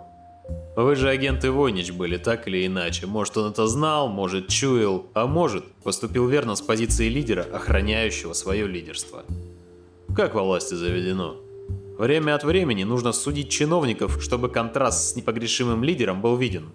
Вы 0.77 0.97
же 0.97 1.09
агенты 1.09 1.53
Войнич 1.53 1.93
были, 1.93 2.17
так 2.17 2.49
или 2.49 2.67
иначе. 2.67 3.07
Может, 3.07 3.37
он 3.37 3.53
это 3.53 3.67
знал, 3.69 4.09
может, 4.09 4.49
чуял, 4.49 5.07
а 5.15 5.27
может, 5.27 5.65
поступил 5.85 6.27
верно 6.27 6.57
с 6.57 6.61
позиции 6.61 7.09
лидера, 7.09 7.43
охраняющего 7.43 8.33
свое 8.33 8.67
лидерство. 8.67 9.25
Как 10.17 10.35
во 10.35 10.43
власти 10.43 10.75
заведено. 10.75 11.37
Время 11.97 12.35
от 12.35 12.43
времени 12.43 12.83
нужно 12.83 13.13
судить 13.13 13.51
чиновников, 13.51 14.21
чтобы 14.21 14.49
контраст 14.49 15.11
с 15.11 15.17
непогрешимым 15.17 15.85
лидером 15.85 16.21
был 16.21 16.37
виден. 16.37 16.73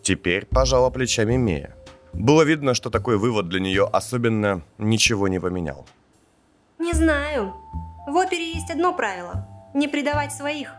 Теперь 0.00 0.46
пожала 0.46 0.88
плечами 0.88 1.36
Мея. 1.36 1.76
Было 2.14 2.42
видно, 2.42 2.72
что 2.72 2.88
такой 2.88 3.18
вывод 3.18 3.48
для 3.48 3.60
нее 3.60 3.86
особенно 3.92 4.62
ничего 4.78 5.28
не 5.28 5.38
поменял. 5.38 5.86
Не 6.78 6.92
знаю. 6.92 7.52
В 8.06 8.16
опере 8.16 8.52
есть 8.52 8.70
одно 8.70 8.94
правило– 8.94 9.46
не 9.74 9.86
предавать 9.88 10.32
своих. 10.32 10.72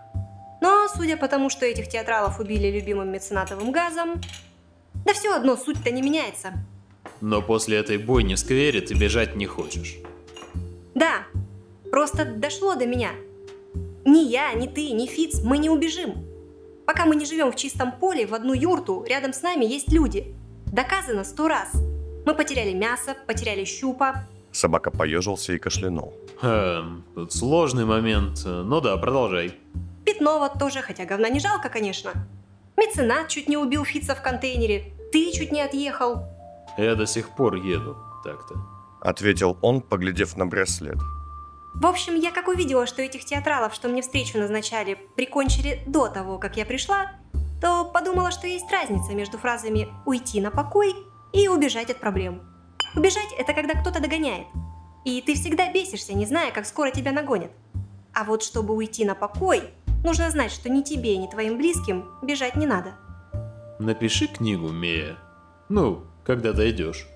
Но, 0.65 0.87
судя 0.87 1.15
по 1.15 1.27
тому, 1.27 1.51
что 1.51 1.63
этих 1.63 1.87
театралов 1.89 2.39
убили 2.39 2.71
любимым 2.71 3.11
меценатовым 3.11 3.71
газом, 3.71 4.19
да 5.05 5.13
все 5.13 5.35
одно 5.35 5.57
суть-то 5.57 5.91
не 5.91 6.01
меняется. 6.01 6.53
Но 7.21 7.43
после 7.43 7.77
этой 7.77 7.99
бойни 7.99 8.33
в 8.33 8.39
сквере 8.39 8.81
ты 8.81 8.95
бежать 8.95 9.35
не 9.35 9.45
хочешь. 9.45 9.97
Да, 10.95 11.27
просто 11.91 12.25
дошло 12.25 12.73
до 12.73 12.87
меня. 12.87 13.11
Ни 14.05 14.21
я, 14.21 14.53
ни 14.53 14.65
ты, 14.65 14.89
ни 14.89 15.05
Фиц, 15.05 15.43
мы 15.43 15.59
не 15.59 15.69
убежим. 15.69 16.25
Пока 16.87 17.05
мы 17.05 17.15
не 17.15 17.27
живем 17.27 17.51
в 17.51 17.55
чистом 17.55 17.91
поле, 17.91 18.25
в 18.25 18.33
одну 18.33 18.53
юрту, 18.53 19.05
рядом 19.07 19.33
с 19.33 19.43
нами 19.43 19.65
есть 19.65 19.91
люди. 19.91 20.33
Доказано 20.65 21.23
сто 21.23 21.47
раз. 21.47 21.73
Мы 22.25 22.33
потеряли 22.33 22.73
мясо, 22.73 23.15
потеряли 23.27 23.65
щупа. 23.65 24.27
Собака 24.51 24.89
поежился 24.89 25.53
и 25.53 25.59
кашлянул. 25.59 26.15
Эм, 26.41 27.03
тут 27.13 27.33
сложный 27.33 27.85
момент. 27.85 28.39
Ну 28.45 28.81
да, 28.81 28.97
продолжай. 28.97 29.53
Вот 30.21 30.59
тоже, 30.59 30.81
хотя 30.81 31.05
говна 31.05 31.29
не 31.29 31.39
жалко, 31.39 31.69
конечно. 31.69 32.11
Меценат 32.77 33.29
чуть 33.29 33.49
не 33.49 33.57
убил 33.57 33.85
Фица 33.85 34.15
в 34.15 34.21
контейнере. 34.21 34.93
Ты 35.11 35.31
чуть 35.31 35.51
не 35.51 35.61
отъехал. 35.61 36.23
Я 36.77 36.95
до 36.95 37.05
сих 37.05 37.29
пор 37.35 37.55
еду, 37.55 37.95
так-то. 38.23 38.55
Ответил 39.01 39.57
он, 39.61 39.81
поглядев 39.81 40.35
на 40.37 40.45
браслет. 40.45 40.97
В 41.75 41.85
общем, 41.85 42.15
я 42.15 42.31
как 42.31 42.47
увидела, 42.47 42.85
что 42.85 43.01
этих 43.01 43.25
театралов, 43.25 43.73
что 43.73 43.89
мне 43.89 44.01
встречу 44.01 44.37
назначали, 44.37 44.97
прикончили 45.15 45.81
до 45.85 46.07
того, 46.07 46.37
как 46.37 46.57
я 46.57 46.65
пришла, 46.65 47.11
то 47.61 47.85
подумала, 47.85 48.31
что 48.31 48.47
есть 48.47 48.71
разница 48.71 49.13
между 49.13 49.37
фразами 49.37 49.87
«уйти 50.05 50.39
на 50.41 50.51
покой» 50.51 50.95
и 51.33 51.47
«убежать 51.47 51.89
от 51.89 51.99
проблем». 51.99 52.41
Убежать– 52.95 53.33
это 53.37 53.53
когда 53.53 53.73
кто-то 53.73 54.01
догоняет. 54.01 54.47
И 55.03 55.21
ты 55.21 55.35
всегда 55.35 55.71
бесишься, 55.71 56.13
не 56.13 56.25
зная, 56.25 56.51
как 56.51 56.65
скоро 56.65 56.91
тебя 56.91 57.11
нагонят. 57.11 57.51
А 58.13 58.23
вот 58.23 58.41
чтобы 58.41 58.73
уйти 58.73 59.03
на 59.03 59.13
покой, 59.13 59.63
нужно 60.05 60.29
знать, 60.31 60.51
что 60.51 60.69
ни 60.69 60.81
тебе, 60.81 61.17
ни 61.17 61.27
твоим 61.27 61.57
близким 61.57 62.05
бежать 62.21 62.55
не 62.55 62.65
надо. 62.65 62.93
Напиши 63.79 64.27
книгу, 64.27 64.69
Мея. 64.69 65.17
Ну, 65.67 66.03
когда 66.23 66.53
дойдешь. 66.53 67.07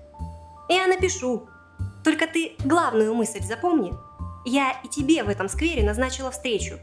Я 0.68 0.86
напишу. 0.86 1.48
Только 2.04 2.26
ты 2.26 2.56
главную 2.64 3.14
мысль 3.14 3.42
запомни. 3.42 3.92
Я 4.44 4.72
и 4.84 4.88
тебе 4.88 5.22
в 5.22 5.28
этом 5.28 5.48
сквере 5.48 5.82
назначила 5.84 6.30
встречу. 6.30 6.74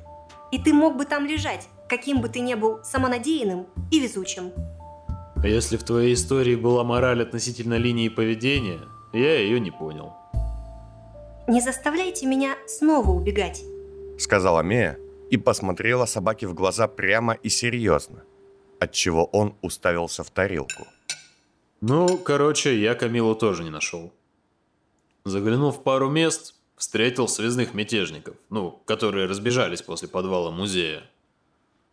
И 0.52 0.60
ты 0.60 0.74
мог 0.74 0.96
бы 0.96 1.06
там 1.06 1.26
лежать, 1.26 1.68
каким 1.90 2.22
бы 2.22 2.30
ты 2.30 2.40
ни 2.40 2.54
был 2.56 2.80
самонадеянным 2.84 3.68
и 3.92 4.00
везучим. 4.00 4.52
А 5.36 5.48
если 5.48 5.78
в 5.78 5.84
твоей 5.84 6.14
истории 6.14 6.56
была 6.56 6.84
мораль 6.84 7.22
относительно 7.22 7.76
линии 7.76 8.10
поведения, 8.10 8.80
я 9.14 9.40
ее 9.40 9.60
не 9.60 9.72
понял. 9.72 10.14
Не 11.48 11.62
заставляйте 11.62 12.26
меня 12.26 12.56
снова 12.68 13.12
убегать. 13.12 13.62
Сказала 14.18 14.62
Мея 14.62 14.98
и 15.30 15.38
посмотрела 15.38 16.06
собаке 16.06 16.48
в 16.48 16.54
глаза 16.54 16.88
прямо 16.88 17.34
и 17.34 17.50
серьезно, 17.50 18.24
отчего 18.80 19.26
он 19.26 19.56
уставился 19.62 20.24
в 20.24 20.30
тарелку. 20.30 20.88
Ну, 21.82 22.18
короче, 22.18 22.80
я 22.80 22.96
Камилу 22.96 23.36
тоже 23.36 23.64
не 23.64 23.70
нашел. 23.70 24.12
Заглянув 25.26 25.78
в 25.78 25.84
пару 25.84 26.10
мест, 26.10 26.56
встретил 26.76 27.28
связных 27.28 27.74
мятежников, 27.74 28.36
ну, 28.50 28.82
которые 28.86 29.28
разбежались 29.28 29.82
после 29.82 30.08
подвала 30.08 30.52
музея. 30.52 31.04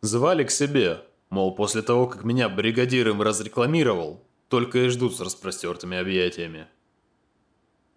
Звали 0.01 0.45
к 0.45 0.51
себе, 0.51 1.03
мол, 1.31 1.55
после 1.55 1.83
того, 1.83 2.07
как 2.07 2.25
меня 2.25 2.49
бригадир 2.49 3.09
им 3.09 3.23
разрекламировал, 3.23 4.23
только 4.49 4.79
и 4.79 4.89
ждут 4.89 5.17
с 5.17 5.21
распростертыми 5.21 5.97
объятиями. 5.97 6.67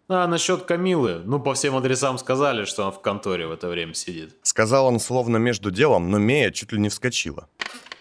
А 0.10 0.26
насчет 0.26 0.64
Камилы, 0.64 1.22
ну, 1.26 1.38
по 1.38 1.54
всем 1.54 1.76
адресам 1.76 2.18
сказали, 2.18 2.64
что 2.64 2.86
он 2.86 2.94
в 2.94 3.02
конторе 3.02 3.46
в 3.46 3.52
это 3.52 3.68
время 3.68 3.94
сидит. 3.94 4.38
Сказал 4.42 4.86
он 4.86 5.02
словно 5.02 5.36
между 5.36 5.70
делом, 5.70 6.10
но 6.10 6.18
Мея 6.18 6.52
чуть 6.52 6.72
ли 6.72 6.80
не 6.80 6.88
вскочила. 6.88 7.50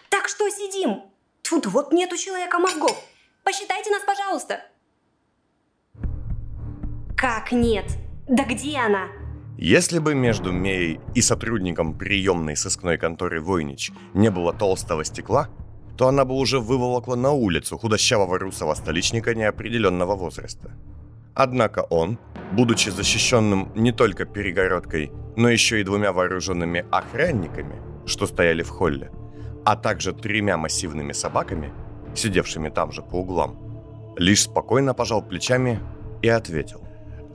Так 0.09 0.29
что 0.29 0.49
сидим? 0.49 1.01
Тут 1.41 1.65
вот 1.65 1.91
нет 1.91 2.13
у 2.13 2.17
человека 2.17 2.59
мозгов. 2.59 2.97
Посчитайте 3.43 3.91
нас, 3.91 4.03
пожалуйста. 4.05 4.61
Как 7.17 7.51
нет? 7.51 7.85
Да 8.29 8.45
где 8.45 8.77
она? 8.77 9.07
Если 9.57 9.99
бы 9.99 10.15
между 10.15 10.53
Меей 10.53 11.01
и 11.13 11.21
сотрудником 11.21 11.97
приемной 11.97 12.55
сыскной 12.55 12.97
конторы 12.97 13.41
Войнич 13.41 13.91
не 14.13 14.31
было 14.31 14.53
толстого 14.53 15.03
стекла, 15.03 15.49
то 15.97 16.07
она 16.07 16.23
бы 16.23 16.35
уже 16.35 16.59
выволокла 16.59 17.15
на 17.15 17.31
улицу 17.31 17.77
худощавого 17.77 18.39
русого 18.39 18.75
столичника 18.75 19.35
неопределенного 19.35 20.15
возраста. 20.15 20.71
Однако 21.39 21.85
он, 21.91 22.17
будучи 22.51 22.89
защищенным 22.89 23.71
не 23.75 23.91
только 23.91 24.25
перегородкой, 24.25 25.11
но 25.35 25.49
еще 25.49 25.79
и 25.79 25.83
двумя 25.83 26.11
вооруженными 26.11 26.83
охранниками, 26.89 27.75
что 28.07 28.25
стояли 28.25 28.63
в 28.63 28.69
холле, 28.69 29.11
а 29.63 29.75
также 29.75 30.13
тремя 30.13 30.57
массивными 30.57 31.11
собаками, 31.11 31.71
сидевшими 32.15 32.69
там 32.69 32.91
же 32.91 33.03
по 33.03 33.17
углам, 33.17 34.15
лишь 34.17 34.45
спокойно 34.45 34.95
пожал 34.95 35.21
плечами 35.21 35.79
и 36.23 36.27
ответил. 36.27 36.81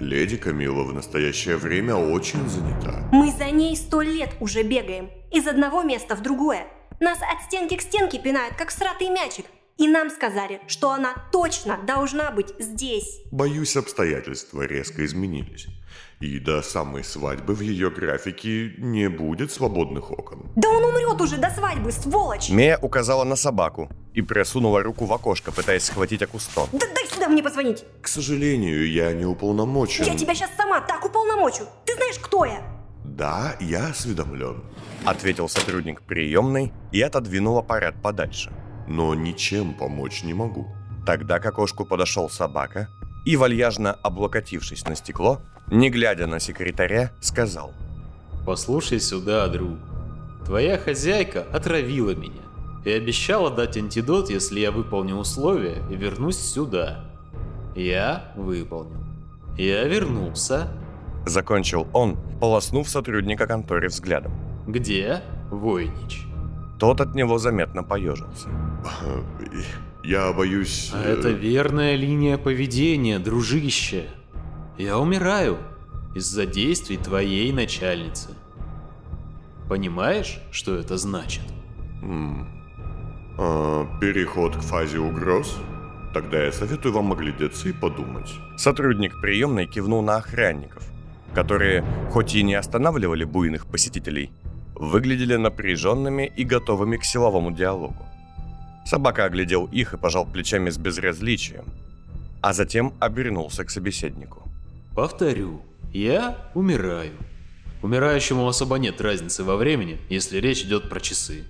Леди 0.01 0.37
Камила 0.37 0.83
в 0.83 0.93
настоящее 0.93 1.57
время 1.57 1.95
очень 1.95 2.49
занята. 2.49 3.09
Мы 3.13 3.31
за 3.31 3.53
ней 3.53 3.77
сто 3.77 4.03
лет 4.03 4.31
уже 4.41 4.65
бегаем. 4.65 5.11
Из 5.31 5.47
одного 5.47 5.85
места 5.85 6.17
в 6.17 6.23
другое. 6.23 6.67
Нас 6.99 7.19
от 7.19 7.45
стенки 7.45 7.77
к 7.77 7.83
стенке 7.83 8.19
пинают, 8.19 8.57
как 8.57 8.73
сратый 8.73 9.11
мячик. 9.11 9.47
И 9.79 9.89
нам 9.89 10.11
сказали, 10.11 10.61
что 10.67 10.91
она 10.91 11.15
точно 11.33 11.79
должна 11.87 12.31
быть 12.31 12.55
здесь. 12.59 13.23
Боюсь, 13.31 13.77
обстоятельства 13.77 14.63
резко 14.63 15.05
изменились. 15.05 15.67
И 16.21 16.39
до 16.39 16.63
самой 16.63 17.03
свадьбы 17.03 17.55
в 17.55 17.61
ее 17.63 17.91
графике 17.91 18.75
не 18.79 19.09
будет 19.09 19.51
свободных 19.51 20.13
окон. 20.13 20.51
Да 20.55 20.69
он 20.69 20.85
умрет 20.85 21.21
уже 21.21 21.37
до 21.37 21.51
свадьбы, 21.51 21.91
сволочь! 21.91 22.49
Мея 22.49 22.79
указала 22.81 23.25
на 23.25 23.35
собаку 23.35 23.91
и 24.15 24.23
просунула 24.23 24.83
руку 24.83 25.05
в 25.05 25.13
окошко, 25.13 25.51
пытаясь 25.51 25.85
схватить 25.85 26.23
Акустон. 26.23 26.69
Да 26.73 26.87
дай 26.95 27.09
сюда 27.09 27.29
мне 27.29 27.43
позвонить! 27.43 27.85
К 28.01 28.07
сожалению, 28.07 28.89
я 28.89 29.13
не 29.13 29.25
уполномочен. 29.25 30.05
Я 30.05 30.17
тебя 30.17 30.35
сейчас 30.35 30.51
сама 30.57 30.81
так 30.81 31.05
уполномочу! 31.05 31.65
Ты 31.85 31.95
знаешь, 31.95 32.19
кто 32.21 32.45
я? 32.45 32.63
Да, 33.05 33.57
я 33.59 33.89
осведомлен. 33.89 34.63
Ответил 35.05 35.49
сотрудник 35.49 36.03
приемной 36.03 36.73
и 36.93 37.03
отодвинул 37.03 37.59
аппарат 37.59 38.01
подальше. 38.01 38.53
Но 38.93 39.15
ничем 39.15 39.73
помочь 39.73 40.23
не 40.23 40.35
могу. 40.35 40.67
Тогда 41.07 41.39
к 41.39 41.47
окошку 41.47 41.87
подошел 41.87 42.29
собака 42.29 42.91
и, 43.25 43.37
вальяжно 43.37 43.95
облокотившись 44.03 44.85
на 44.85 44.95
стекло, 44.95 45.41
не 45.69 45.89
глядя 45.89 46.27
на 46.27 46.39
секретаря, 46.39 47.11
сказал. 47.23 47.73
Послушай 48.45 49.01
сюда, 49.01 49.49
друг. 49.49 49.79
Твоя 50.45 50.77
хозяйка 50.77 51.47
отравила 51.51 52.15
меня 52.15 52.43
и 52.85 52.91
обещала 52.91 53.51
дать 53.51 53.79
антидот, 53.79 54.29
если 54.29 54.61
я 54.61 54.71
выполню 54.71 55.17
условия 55.17 55.83
и 55.91 55.97
вернусь 55.97 56.39
сюда. 56.39 57.07
Я 57.75 58.31
выполнил. 58.37 59.01
Я 59.57 59.85
вернулся. 59.85 60.69
Закончил 61.25 61.89
он, 61.95 62.19
полоснув 62.41 62.91
сотрудника 62.91 63.47
конторы 63.47 63.89
взглядом. 63.89 64.35
Где 64.67 65.23
Войнич? 65.51 66.27
Тот 66.83 67.01
от 67.01 67.15
него 67.15 67.39
заметно 67.39 67.85
поежился. 67.85 68.49
Я 70.03 70.33
боюсь... 70.33 70.91
А 70.93 71.01
э, 71.05 71.13
это 71.13 71.29
верная 71.29 71.95
линия 71.95 72.37
поведения, 72.39 73.21
дружище. 73.21 74.09
Я 74.79 74.99
умираю 74.99 75.59
из-за 76.17 76.45
действий 76.45 76.97
твоей 76.97 77.53
начальницы. 77.53 78.31
Понимаешь, 79.69 80.41
что 80.51 80.75
это 80.75 80.97
значит? 80.97 81.45
м, 82.03 82.49
а, 83.39 83.87
переход 84.01 84.57
к 84.57 84.61
фазе 84.63 84.99
угроз? 84.99 85.57
Тогда 86.13 86.43
я 86.43 86.51
советую 86.51 86.95
вам 86.95 87.13
оглядеться 87.13 87.69
и 87.69 87.73
подумать. 87.73 88.35
Сотрудник 88.57 89.21
приемной 89.21 89.67
кивнул 89.67 90.03
на 90.03 90.17
охранников, 90.17 90.83
которые, 91.33 91.85
хоть 92.11 92.35
и 92.35 92.43
не 92.43 92.57
останавливали 92.57 93.23
буйных 93.23 93.67
посетителей, 93.67 94.33
выглядели 94.83 95.37
напряженными 95.37 96.33
и 96.37 96.43
готовыми 96.43 96.97
к 96.97 97.05
силовому 97.05 97.53
диалогу. 97.53 98.05
Собака 98.85 99.27
оглядел 99.27 99.67
их 99.67 99.95
и 99.95 99.97
пожал 99.97 100.27
плечами 100.27 100.71
с 100.71 100.77
безразличием, 100.77 101.67
а 102.41 102.53
затем 102.53 102.93
обернулся 102.99 103.65
к 103.65 103.71
собеседнику. 103.71 104.43
Повторю, 104.93 105.63
я 105.93 106.37
умираю. 106.55 107.13
Умирающему 107.81 108.49
особо 108.49 108.79
нет 108.79 109.01
разницы 109.01 109.45
во 109.45 109.57
времени, 109.57 110.01
если 110.11 110.39
речь 110.39 110.63
идет 110.63 110.89
про 110.89 110.99
часы. 110.99 111.45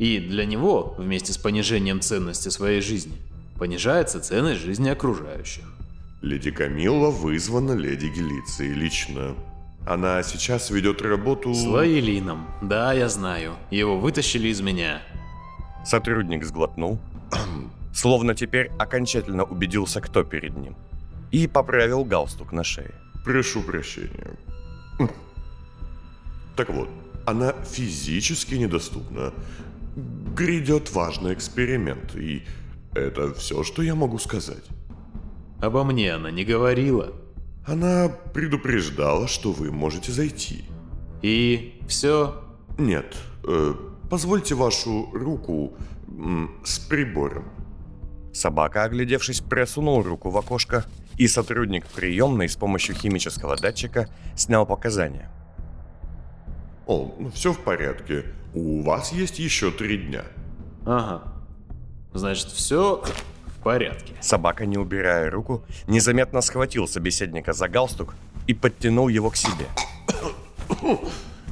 И 0.00 0.18
для 0.18 0.44
него, 0.44 0.96
вместе 0.98 1.32
с 1.32 1.38
понижением 1.38 2.00
ценности 2.00 2.48
своей 2.48 2.80
жизни, 2.80 3.16
понижается 3.56 4.20
ценность 4.20 4.62
жизни 4.62 4.88
окружающих. 4.88 5.64
Леди 6.22 6.50
Камилла 6.50 7.10
вызвана 7.10 7.74
леди 7.74 8.06
Гелицией 8.06 8.74
лично. 8.74 9.36
Она 9.88 10.22
сейчас 10.22 10.68
ведет 10.68 11.00
работу... 11.00 11.54
С 11.54 11.64
Лаэлином. 11.64 12.46
Да, 12.60 12.92
я 12.92 13.08
знаю. 13.08 13.56
Его 13.70 13.98
вытащили 13.98 14.48
из 14.48 14.60
меня. 14.60 15.00
Сотрудник 15.82 16.44
сглотнул, 16.44 16.98
словно 17.94 18.34
теперь 18.34 18.70
окончательно 18.78 19.44
убедился, 19.44 20.02
кто 20.02 20.24
перед 20.24 20.54
ним, 20.58 20.76
и 21.30 21.46
поправил 21.46 22.04
галстук 22.04 22.52
на 22.52 22.64
шее. 22.64 22.92
Прошу 23.24 23.62
прощения. 23.62 24.36
Так 26.54 26.68
вот, 26.68 26.90
она 27.24 27.54
физически 27.64 28.56
недоступна. 28.56 29.32
Грядет 30.36 30.92
важный 30.92 31.32
эксперимент, 31.32 32.14
и 32.14 32.42
это 32.94 33.32
все, 33.32 33.62
что 33.62 33.80
я 33.80 33.94
могу 33.94 34.18
сказать. 34.18 34.64
Обо 35.62 35.82
мне 35.82 36.12
она 36.12 36.30
не 36.30 36.44
говорила. 36.44 37.14
Она 37.68 38.08
предупреждала, 38.32 39.28
что 39.28 39.52
вы 39.52 39.70
можете 39.70 40.10
зайти. 40.10 40.64
И 41.20 41.82
все. 41.86 42.42
Нет, 42.78 43.14
э, 43.44 43.74
позвольте 44.08 44.54
вашу 44.54 45.10
руку 45.12 45.74
м, 46.08 46.60
с 46.64 46.78
прибором. 46.78 47.44
Собака, 48.32 48.84
оглядевшись, 48.84 49.40
просунул 49.40 50.02
руку 50.02 50.30
в 50.30 50.38
окошко, 50.38 50.86
и 51.18 51.28
сотрудник 51.28 51.86
приемной 51.88 52.48
с 52.48 52.56
помощью 52.56 52.94
химического 52.94 53.56
датчика 53.56 54.08
снял 54.36 54.64
показания. 54.64 55.30
О, 56.86 57.12
все 57.34 57.52
в 57.52 57.58
порядке. 57.58 58.24
У 58.54 58.82
вас 58.82 59.12
есть 59.12 59.38
еще 59.38 59.70
три 59.70 59.98
дня. 59.98 60.24
Ага. 60.86 61.22
Значит, 62.14 62.46
все 62.46 63.02
в 63.58 63.62
порядке. 63.62 64.14
Собака, 64.20 64.66
не 64.66 64.78
убирая 64.78 65.30
руку, 65.30 65.64
незаметно 65.86 66.40
схватил 66.40 66.86
собеседника 66.86 67.52
за 67.52 67.68
галстук 67.68 68.14
и 68.46 68.54
подтянул 68.54 69.08
его 69.08 69.30
к 69.30 69.36
себе. 69.36 69.66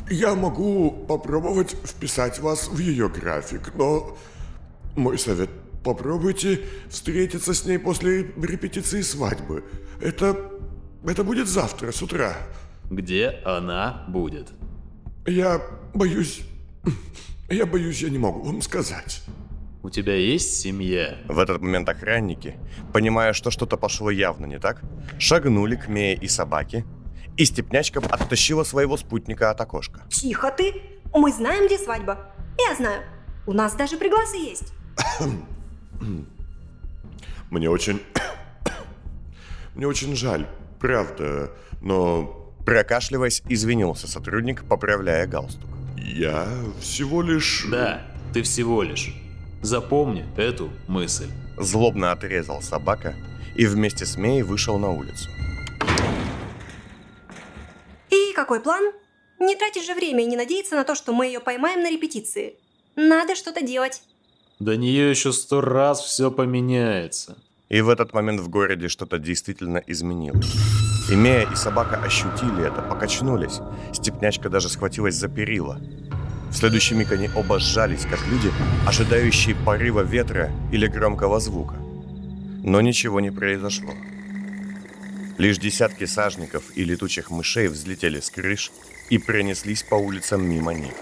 Я 0.09 0.35
могу 0.35 0.91
попробовать 1.09 1.77
вписать 1.85 2.39
вас 2.39 2.69
в 2.69 2.79
ее 2.79 3.09
график, 3.09 3.73
но 3.75 4.17
мой 4.95 5.19
совет 5.19 5.51
попробуйте 5.83 6.61
встретиться 6.89 7.55
с 7.55 7.65
ней 7.65 7.79
после 7.79 8.23
репетиции 8.37 9.03
свадьбы. 9.03 9.65
Это 10.01 10.37
это 11.07 11.23
будет 11.23 11.47
завтра 11.47 11.93
с 11.93 12.03
утра. 12.03 12.37
Где 12.91 13.41
она 13.45 14.05
будет? 14.09 14.49
Я 15.25 15.61
боюсь, 15.95 16.43
я 17.49 17.65
боюсь, 17.65 18.03
я 18.03 18.11
не 18.11 18.19
могу 18.19 18.43
вам 18.43 18.61
сказать. 18.61 19.23
У 19.87 19.89
тебя 19.89 20.17
есть 20.17 20.61
семья? 20.61 21.17
В 21.29 21.39
этот 21.39 21.63
момент 21.63 21.89
охранники, 21.89 22.57
понимая, 22.93 23.33
что 23.33 23.53
что-то 23.53 23.77
пошло 23.77 24.11
явно 24.11 24.45
не 24.45 24.59
так, 24.59 24.83
шагнули 25.17 25.77
к 25.77 25.87
Мее 25.87 26.17
и 26.17 26.27
собаке, 26.27 26.85
и 27.37 27.45
степнячка 27.45 28.01
оттащила 28.01 28.65
своего 28.65 28.97
спутника 28.97 29.53
от 29.53 29.61
окошка. 29.61 30.01
Тихо 30.11 30.51
ты! 30.51 30.75
Мы 31.15 31.33
знаем, 31.33 31.67
где 31.67 31.79
свадьба. 31.79 32.19
Я 32.59 32.75
знаю. 32.75 33.05
У 33.47 33.53
нас 33.53 33.77
даже 33.77 33.97
пригласы 33.97 34.39
есть. 34.39 34.73
Мне 37.51 37.71
очень... 37.71 38.03
Мне 39.77 39.87
очень 39.87 40.17
жаль, 40.17 40.49
правда, 40.81 41.53
но 41.81 42.53
Прокашливаясь, 42.65 43.45
извинился 43.49 44.09
сотрудник, 44.09 44.65
поправляя 44.65 45.29
галстук. 45.29 45.71
я 45.97 46.49
всего 46.81 47.23
лишь... 47.23 47.67
Да, 47.71 48.03
ты 48.33 48.43
всего 48.43 48.83
лишь. 48.83 49.15
Запомни 49.67 50.25
эту 50.37 50.71
мысль. 50.87 51.27
Злобно 51.59 52.13
отрезал 52.13 52.63
собака 52.63 53.17
и 53.57 53.67
вместе 53.67 54.07
с 54.07 54.17
Меей 54.17 54.43
вышел 54.43 54.79
на 54.79 54.93
улицу. 54.93 55.29
И 58.09 58.33
какой 58.37 58.61
план? 58.61 58.93
Не 59.41 59.57
тратить 59.57 59.85
же 59.85 59.95
время 59.97 60.23
и 60.23 60.27
не 60.27 60.37
надеяться 60.37 60.77
на 60.77 60.85
то, 60.85 60.95
что 60.95 61.13
мы 61.13 61.27
ее 61.27 61.41
поймаем 61.41 61.83
на 61.83 61.91
репетиции. 61.91 62.55
Надо 62.95 63.35
что-то 63.35 63.61
делать. 63.61 64.03
До 64.61 64.77
нее 64.77 65.11
еще 65.11 65.33
сто 65.33 65.61
раз 65.61 66.01
все 66.01 66.31
поменяется. 66.31 67.37
И 67.69 67.81
в 67.81 67.89
этот 67.89 68.15
момент 68.15 68.41
в 68.41 68.49
городе 68.49 68.87
что-то 68.87 69.19
действительно 69.19 69.79
изменилось. 69.79 70.55
И 71.11 71.17
Мея, 71.17 71.49
и 71.51 71.57
собака 71.57 71.97
ощутили 71.97 72.69
это, 72.69 72.83
покачнулись. 72.83 73.59
Степнячка 73.93 74.49
даже 74.49 74.69
схватилась 74.69 75.17
за 75.17 75.27
перила. 75.27 75.81
В 76.51 76.55
следующий 76.55 76.95
миг 76.95 77.13
они 77.13 77.29
оба 77.35 77.59
сжались, 77.59 78.07
как 78.07 78.27
люди, 78.27 78.51
ожидающие 78.87 79.55
порыва 79.55 80.01
ветра 80.01 80.51
или 80.73 80.87
громкого 80.87 81.41
звука. 81.41 81.75
Но 82.63 82.81
ничего 82.81 83.21
не 83.21 83.31
произошло. 83.31 83.93
Лишь 85.39 85.59
десятки 85.59 86.07
сажников 86.07 86.65
и 86.77 86.85
летучих 86.85 87.31
мышей 87.31 87.69
взлетели 87.69 88.21
с 88.21 88.31
крыш 88.31 88.73
и 89.11 89.19
пронеслись 89.19 89.83
по 89.83 89.97
улицам 89.97 90.45
мимо 90.49 90.73
них. 90.73 90.95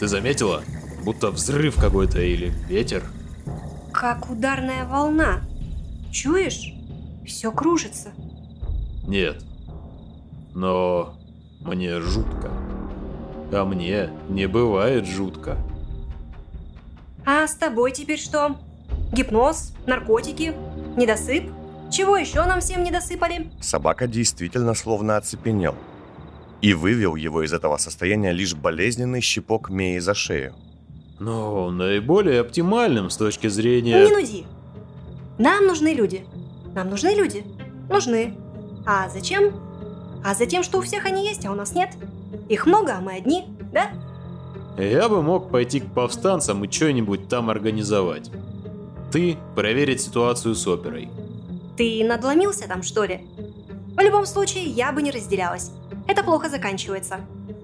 Ты 0.00 0.06
заметила? 0.06 0.62
Будто 1.04 1.30
взрыв 1.30 1.76
какой-то 1.76 2.20
или 2.20 2.52
ветер. 2.68 3.04
Как 3.92 4.30
ударная 4.30 4.84
волна. 4.84 5.42
Чуешь? 6.12 6.72
Все 7.26 7.52
кружится. 7.52 8.12
Нет. 9.06 9.42
Но 10.54 11.18
мне 11.60 12.00
жутко. 12.00 12.50
А 13.52 13.64
мне 13.64 14.10
не 14.28 14.46
бывает 14.46 15.06
жутко. 15.06 15.56
А 17.24 17.46
с 17.46 17.54
тобой 17.54 17.92
теперь 17.92 18.18
что? 18.18 18.56
Гипноз? 19.12 19.72
Наркотики? 19.86 20.54
Недосып? 20.96 21.44
Чего 21.90 22.16
еще 22.16 22.44
нам 22.44 22.60
всем 22.60 22.82
не 22.82 22.90
досыпали? 22.90 23.50
Собака 23.60 24.06
действительно 24.06 24.74
словно 24.74 25.16
оцепенел. 25.16 25.74
И 26.60 26.74
вывел 26.74 27.14
его 27.14 27.42
из 27.42 27.52
этого 27.52 27.76
состояния 27.76 28.32
лишь 28.32 28.54
болезненный 28.54 29.20
щипок 29.20 29.70
Меи 29.70 29.98
за 29.98 30.14
шею. 30.14 30.54
Но 31.18 31.70
наиболее 31.70 32.40
оптимальным 32.40 33.10
с 33.10 33.16
точки 33.16 33.46
Не 33.46 33.50
зрения... 33.50 34.08
нуди. 34.08 34.46
Нам 35.38 35.66
нужны 35.66 35.94
люди. 35.94 36.24
Нам 36.74 36.90
нужны 36.90 37.14
люди. 37.14 37.44
Нужны. 37.88 38.34
А 38.86 39.08
зачем? 39.08 39.54
А 40.24 40.34
за 40.34 40.46
тем, 40.46 40.62
что 40.62 40.78
у 40.78 40.82
всех 40.82 41.06
они 41.06 41.26
есть, 41.26 41.46
а 41.46 41.52
у 41.52 41.54
нас 41.54 41.74
нет. 41.74 41.90
Их 42.48 42.66
много, 42.66 42.96
а 42.96 43.00
мы 43.00 43.14
одни, 43.14 43.46
да? 43.72 43.90
Я 44.76 45.08
бы 45.08 45.22
мог 45.22 45.50
пойти 45.50 45.80
к 45.80 45.92
повстанцам 45.92 46.64
и 46.64 46.70
что-нибудь 46.70 47.28
там 47.28 47.50
организовать. 47.50 48.30
Ты 49.10 49.36
проверить 49.54 50.00
ситуацию 50.00 50.54
с 50.54 50.66
оперой. 50.66 51.10
Ты 51.76 52.04
надломился 52.04 52.68
там, 52.68 52.82
что 52.82 53.04
ли? 53.04 53.26
В 53.96 54.00
любом 54.00 54.26
случае, 54.26 54.64
я 54.64 54.92
бы 54.92 55.02
не 55.02 55.10
разделялась. 55.10 55.72
Это 56.06 56.22
плохо 56.22 56.48
заканчивается. 56.48 57.20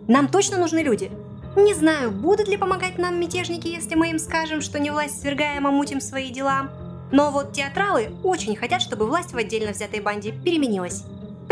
Нам 0.08 0.28
точно 0.28 0.58
нужны 0.58 0.80
люди. 0.80 1.10
Не 1.56 1.72
знаю, 1.74 2.10
будут 2.10 2.48
ли 2.48 2.56
помогать 2.56 2.98
нам 2.98 3.20
мятежники, 3.20 3.68
если 3.68 3.94
мы 3.94 4.10
им 4.10 4.18
скажем, 4.18 4.60
что 4.60 4.80
не 4.80 4.90
власть 4.90 5.20
свергаем, 5.20 5.66
а 5.66 5.70
мутим 5.70 6.00
свои 6.00 6.30
дела. 6.30 6.70
Но 7.12 7.30
вот 7.30 7.52
театралы 7.52 8.10
очень 8.24 8.56
хотят, 8.56 8.82
чтобы 8.82 9.06
власть 9.06 9.32
в 9.32 9.36
отдельно 9.36 9.70
взятой 9.70 10.00
банде 10.00 10.32
переменилась. 10.32 11.04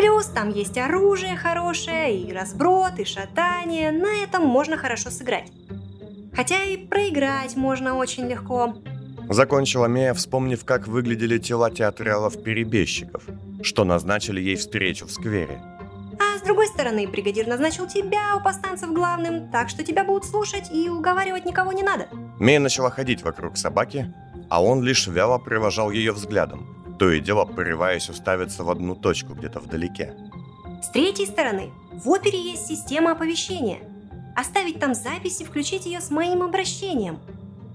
Плюс 0.03 0.27
там 0.27 0.51
есть 0.51 0.77
оружие 0.79 1.37
хорошее, 1.37 2.19
и 2.19 2.33
разброд, 2.33 2.99
и 2.99 3.05
шатание. 3.05 3.93
На 3.93 4.25
этом 4.25 4.45
можно 4.45 4.77
хорошо 4.77 5.11
сыграть. 5.11 5.53
Хотя 6.35 6.61
и 6.65 6.77
проиграть 6.77 7.55
можно 7.55 7.95
очень 7.95 8.27
легко. 8.27 8.75
Закончила 9.29 9.87
Мея, 9.87 10.12
вспомнив, 10.12 10.65
как 10.65 10.88
выглядели 10.88 11.38
тела 11.38 11.71
театралов-перебежчиков, 11.71 13.23
что 13.62 13.85
назначили 13.85 14.41
ей 14.41 14.57
встречу 14.57 15.07
в 15.07 15.12
сквере. 15.12 15.62
А 16.19 16.37
с 16.37 16.43
другой 16.43 16.67
стороны, 16.67 17.07
бригадир 17.07 17.47
назначил 17.47 17.87
тебя 17.87 18.35
у 18.37 18.43
повстанцев 18.43 18.93
главным, 18.93 19.53
так 19.53 19.69
что 19.69 19.85
тебя 19.85 20.03
будут 20.03 20.25
слушать 20.25 20.69
и 20.73 20.88
уговаривать 20.88 21.45
никого 21.45 21.71
не 21.71 21.85
надо. 21.85 22.09
Мея 22.41 22.59
начала 22.59 22.91
ходить 22.91 23.23
вокруг 23.23 23.57
собаки, 23.57 24.12
а 24.51 24.65
он 24.65 24.83
лишь 24.83 25.07
вяло 25.07 25.38
провожал 25.38 25.93
ее 25.93 26.11
взглядом, 26.11 26.82
то 27.03 27.11
и 27.11 27.19
дело 27.19 27.45
порываясь 27.45 28.09
уставиться 28.09 28.62
в 28.62 28.71
одну 28.71 28.95
точку 28.95 29.35
где-то 29.35 29.59
вдалеке. 29.59 30.15
С 30.85 30.88
третьей 30.91 31.27
стороны, 31.27 31.73
в 31.91 32.09
опере 32.09 32.41
есть 32.41 32.69
система 32.69 33.11
оповещения. 33.11 33.81
Оставить 34.37 34.79
там 34.79 34.95
запись 34.95 35.41
и 35.41 35.45
включить 35.45 35.85
ее 35.85 36.01
с 36.01 36.12
моим 36.12 36.45
обращением. 36.45 37.19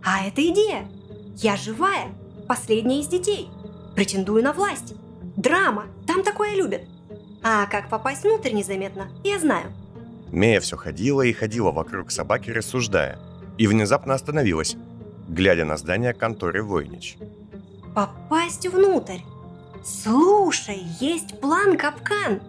А 0.01 0.25
это 0.25 0.41
идея. 0.47 0.87
Я 1.35 1.57
живая, 1.57 2.07
последняя 2.47 3.01
из 3.01 3.07
детей. 3.09 3.49
Претендую 3.95 4.41
на 4.43 4.53
власть. 4.53 4.93
Драма, 5.35 5.87
там 6.07 6.23
такое 6.23 6.55
любят. 6.55 6.83
А 7.43 7.65
как 7.65 7.89
попасть 7.89 8.23
внутрь 8.23 8.53
незаметно, 8.53 9.09
я 9.25 9.39
знаю. 9.39 9.73
Мея 10.31 10.61
все 10.61 10.77
ходила 10.77 11.21
и 11.21 11.33
ходила 11.33 11.71
вокруг 11.71 12.11
собаки, 12.11 12.51
рассуждая, 12.51 13.19
и 13.57 13.67
внезапно 13.67 14.13
остановилась, 14.13 14.77
глядя 15.27 15.65
на 15.65 15.75
здание 15.75 16.13
конторы 16.13 16.63
Войнич. 16.63 17.17
Попасть 17.97 18.67
внутрь. 18.67 19.21
Слушай, 19.83 20.83
есть 20.99 21.41
план 21.41 21.79
капкан. 21.79 22.41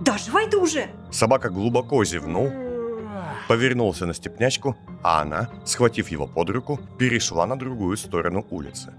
Да 0.00 0.18
живай 0.18 0.50
ты 0.50 0.56
уже! 0.56 0.90
Собака 1.12 1.48
глубоко 1.48 2.04
зевнул, 2.04 2.50
повернулся 3.46 4.04
на 4.06 4.14
степнячку, 4.14 4.74
а 5.04 5.22
она, 5.22 5.48
схватив 5.64 6.08
его 6.08 6.26
под 6.26 6.50
руку, 6.50 6.80
перешла 6.98 7.46
на 7.46 7.56
другую 7.56 7.96
сторону 7.96 8.44
улицы. 8.50 8.92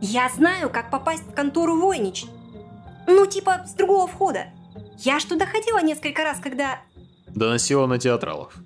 Я 0.00 0.28
знаю, 0.30 0.68
как 0.68 0.90
попасть 0.90 1.28
в 1.28 1.32
контору 1.32 1.80
Войнич. 1.80 2.24
Ну, 3.06 3.24
типа, 3.24 3.62
с 3.68 3.74
другого 3.74 4.08
входа. 4.08 4.46
Я 4.98 5.20
ж 5.20 5.24
туда 5.26 5.46
ходила 5.46 5.80
несколько 5.80 6.24
раз, 6.24 6.40
когда... 6.40 6.80
Доносила 7.28 7.86
на 7.86 8.00
театралов. 8.00 8.56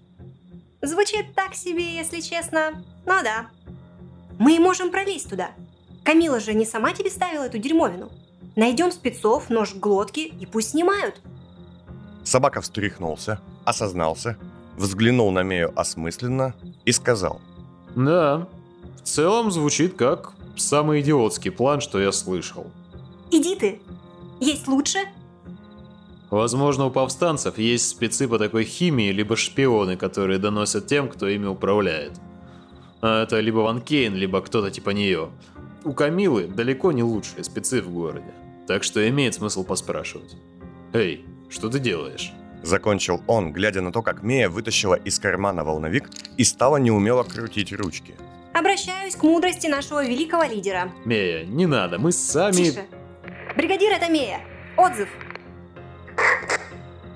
Звучит 0.80 1.34
так 1.34 1.54
себе, 1.54 1.94
если 1.94 2.22
честно. 2.22 2.82
Ну 3.04 3.22
да. 3.22 3.50
Мы 4.38 4.58
можем 4.58 4.90
пролезть 4.90 5.28
туда. 5.28 5.50
Камила 6.04 6.38
же 6.38 6.54
не 6.54 6.66
сама 6.66 6.92
тебе 6.92 7.10
ставила 7.10 7.44
эту 7.44 7.58
дерьмовину. 7.58 8.10
Найдем 8.56 8.92
спецов, 8.92 9.48
нож 9.48 9.70
к 9.70 9.76
глотке 9.76 10.26
и 10.26 10.46
пусть 10.46 10.70
снимают. 10.70 11.20
Собака 12.24 12.60
встряхнулся, 12.60 13.40
осознался, 13.64 14.36
взглянул 14.76 15.30
на 15.32 15.42
Мею 15.42 15.72
осмысленно 15.74 16.54
и 16.84 16.92
сказал. 16.92 17.40
Да, 17.96 18.46
в 19.02 19.02
целом 19.02 19.50
звучит 19.50 19.94
как 19.96 20.32
самый 20.56 21.00
идиотский 21.00 21.50
план, 21.50 21.80
что 21.80 22.00
я 22.00 22.12
слышал. 22.12 22.66
Иди 23.30 23.56
ты. 23.56 23.80
Есть 24.40 24.68
лучше? 24.68 24.98
Возможно, 26.30 26.86
у 26.86 26.90
повстанцев 26.90 27.58
есть 27.58 27.88
спецы 27.88 28.28
по 28.28 28.38
такой 28.38 28.64
химии, 28.64 29.10
либо 29.12 29.36
шпионы, 29.36 29.96
которые 29.96 30.38
доносят 30.38 30.86
тем, 30.86 31.08
кто 31.08 31.28
ими 31.28 31.46
управляет. 31.46 32.12
А 33.00 33.22
это 33.22 33.40
либо 33.40 33.58
Ван 33.58 33.80
Кейн, 33.80 34.14
либо 34.14 34.40
кто-то 34.40 34.70
типа 34.70 34.90
нее. 34.90 35.30
У 35.84 35.92
Камилы 35.92 36.46
далеко 36.46 36.92
не 36.92 37.02
лучшие 37.02 37.44
спецы 37.44 37.82
в 37.82 37.90
городе, 37.90 38.32
так 38.66 38.82
что 38.82 39.06
имеет 39.06 39.34
смысл 39.34 39.64
поспрашивать. 39.64 40.36
Эй, 40.94 41.26
что 41.50 41.68
ты 41.68 41.78
делаешь? 41.78 42.32
Закончил 42.62 43.22
он, 43.26 43.52
глядя 43.52 43.82
на 43.82 43.92
то, 43.92 44.00
как 44.00 44.22
Мея 44.22 44.48
вытащила 44.48 44.94
из 44.94 45.18
кармана 45.18 45.62
волновик 45.62 46.08
и 46.38 46.44
стала 46.44 46.78
неумело 46.78 47.22
крутить 47.22 47.72
ручки. 47.74 48.14
Обращаюсь 48.54 49.14
к 49.14 49.22
мудрости 49.22 49.66
нашего 49.66 50.02
великого 50.02 50.44
лидера. 50.44 50.90
Мея, 51.04 51.44
не 51.44 51.66
надо, 51.66 51.98
мы 51.98 52.12
сами... 52.12 52.52
Тише. 52.52 52.86
Бригадир, 53.54 53.92
это 53.92 54.10
Мея. 54.10 54.40
Отзыв. 54.78 55.08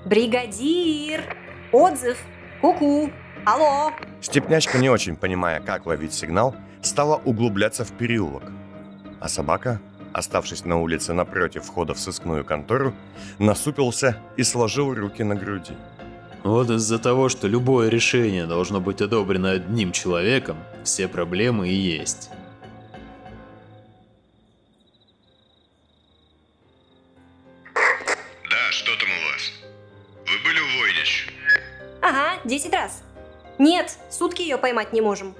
Бригадир. 0.05 1.23
Отзыв. 1.71 2.19
Ку-ку. 2.61 3.09
Алло. 3.45 3.91
Степнячка, 4.21 4.77
не 4.77 4.89
очень 4.89 5.15
понимая, 5.15 5.59
как 5.59 5.87
ловить 5.87 6.13
сигнал, 6.13 6.55
стала 6.81 7.19
углубляться 7.25 7.83
в 7.83 7.91
переулок. 7.93 8.43
А 9.19 9.27
собака, 9.27 9.81
оставшись 10.13 10.65
на 10.65 10.79
улице 10.79 11.13
напротив 11.13 11.65
входа 11.65 11.93
в 11.93 11.99
сыскную 11.99 12.45
контору, 12.45 12.93
насупился 13.37 14.17
и 14.37 14.43
сложил 14.43 14.93
руки 14.93 15.23
на 15.23 15.35
груди. 15.35 15.73
Вот 16.43 16.69
из-за 16.69 16.99
того, 16.99 17.27
что 17.27 17.47
любое 17.47 17.89
решение 17.89 18.45
должно 18.45 18.79
быть 18.79 19.01
одобрено 19.01 19.51
одним 19.51 19.91
человеком, 19.91 20.57
все 20.83 21.07
проблемы 21.07 21.67
и 21.67 21.73
есть. 21.73 22.29
Да, 28.49 28.71
что 28.71 28.91
там 28.97 29.09
у 29.09 29.31
вас? 29.31 29.51
Вы 30.25 30.43
были 30.45 30.59
у 30.59 30.79
Войнич? 30.79 31.27
Ага, 32.01 32.39
10 32.45 32.73
раз. 32.73 33.03
Нет, 33.57 33.97
сутки 34.09 34.41
ее 34.41 34.57
поймать 34.57 34.93
не 34.93 35.01
можем. 35.01 35.35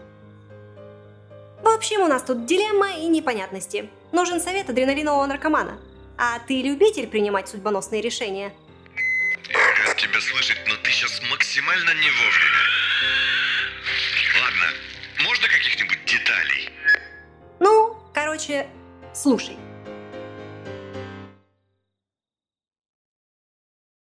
В 1.69 1.71
общем, 1.71 2.01
у 2.01 2.07
нас 2.07 2.23
тут 2.23 2.47
дилемма 2.47 2.93
и 2.93 3.05
непонятности. 3.05 3.91
Нужен 4.11 4.41
совет 4.41 4.71
адреналинового 4.71 5.27
наркомана. 5.27 5.79
А 6.17 6.39
ты 6.39 6.63
любитель 6.63 7.05
принимать 7.05 7.47
судьбоносные 7.47 8.01
решения? 8.01 8.51
Рад 9.85 9.95
тебя 9.95 10.19
слышать, 10.19 10.57
но 10.67 10.73
ты 10.77 10.89
сейчас 10.89 11.21
максимально 11.29 11.91
не 11.93 12.09
вовремя. 12.09 12.63
Ладно, 14.41 14.65
можно 15.23 15.47
каких-нибудь 15.47 16.03
деталей? 16.05 16.71
Ну, 17.59 17.95
короче, 18.15 18.67
слушай. 19.13 19.55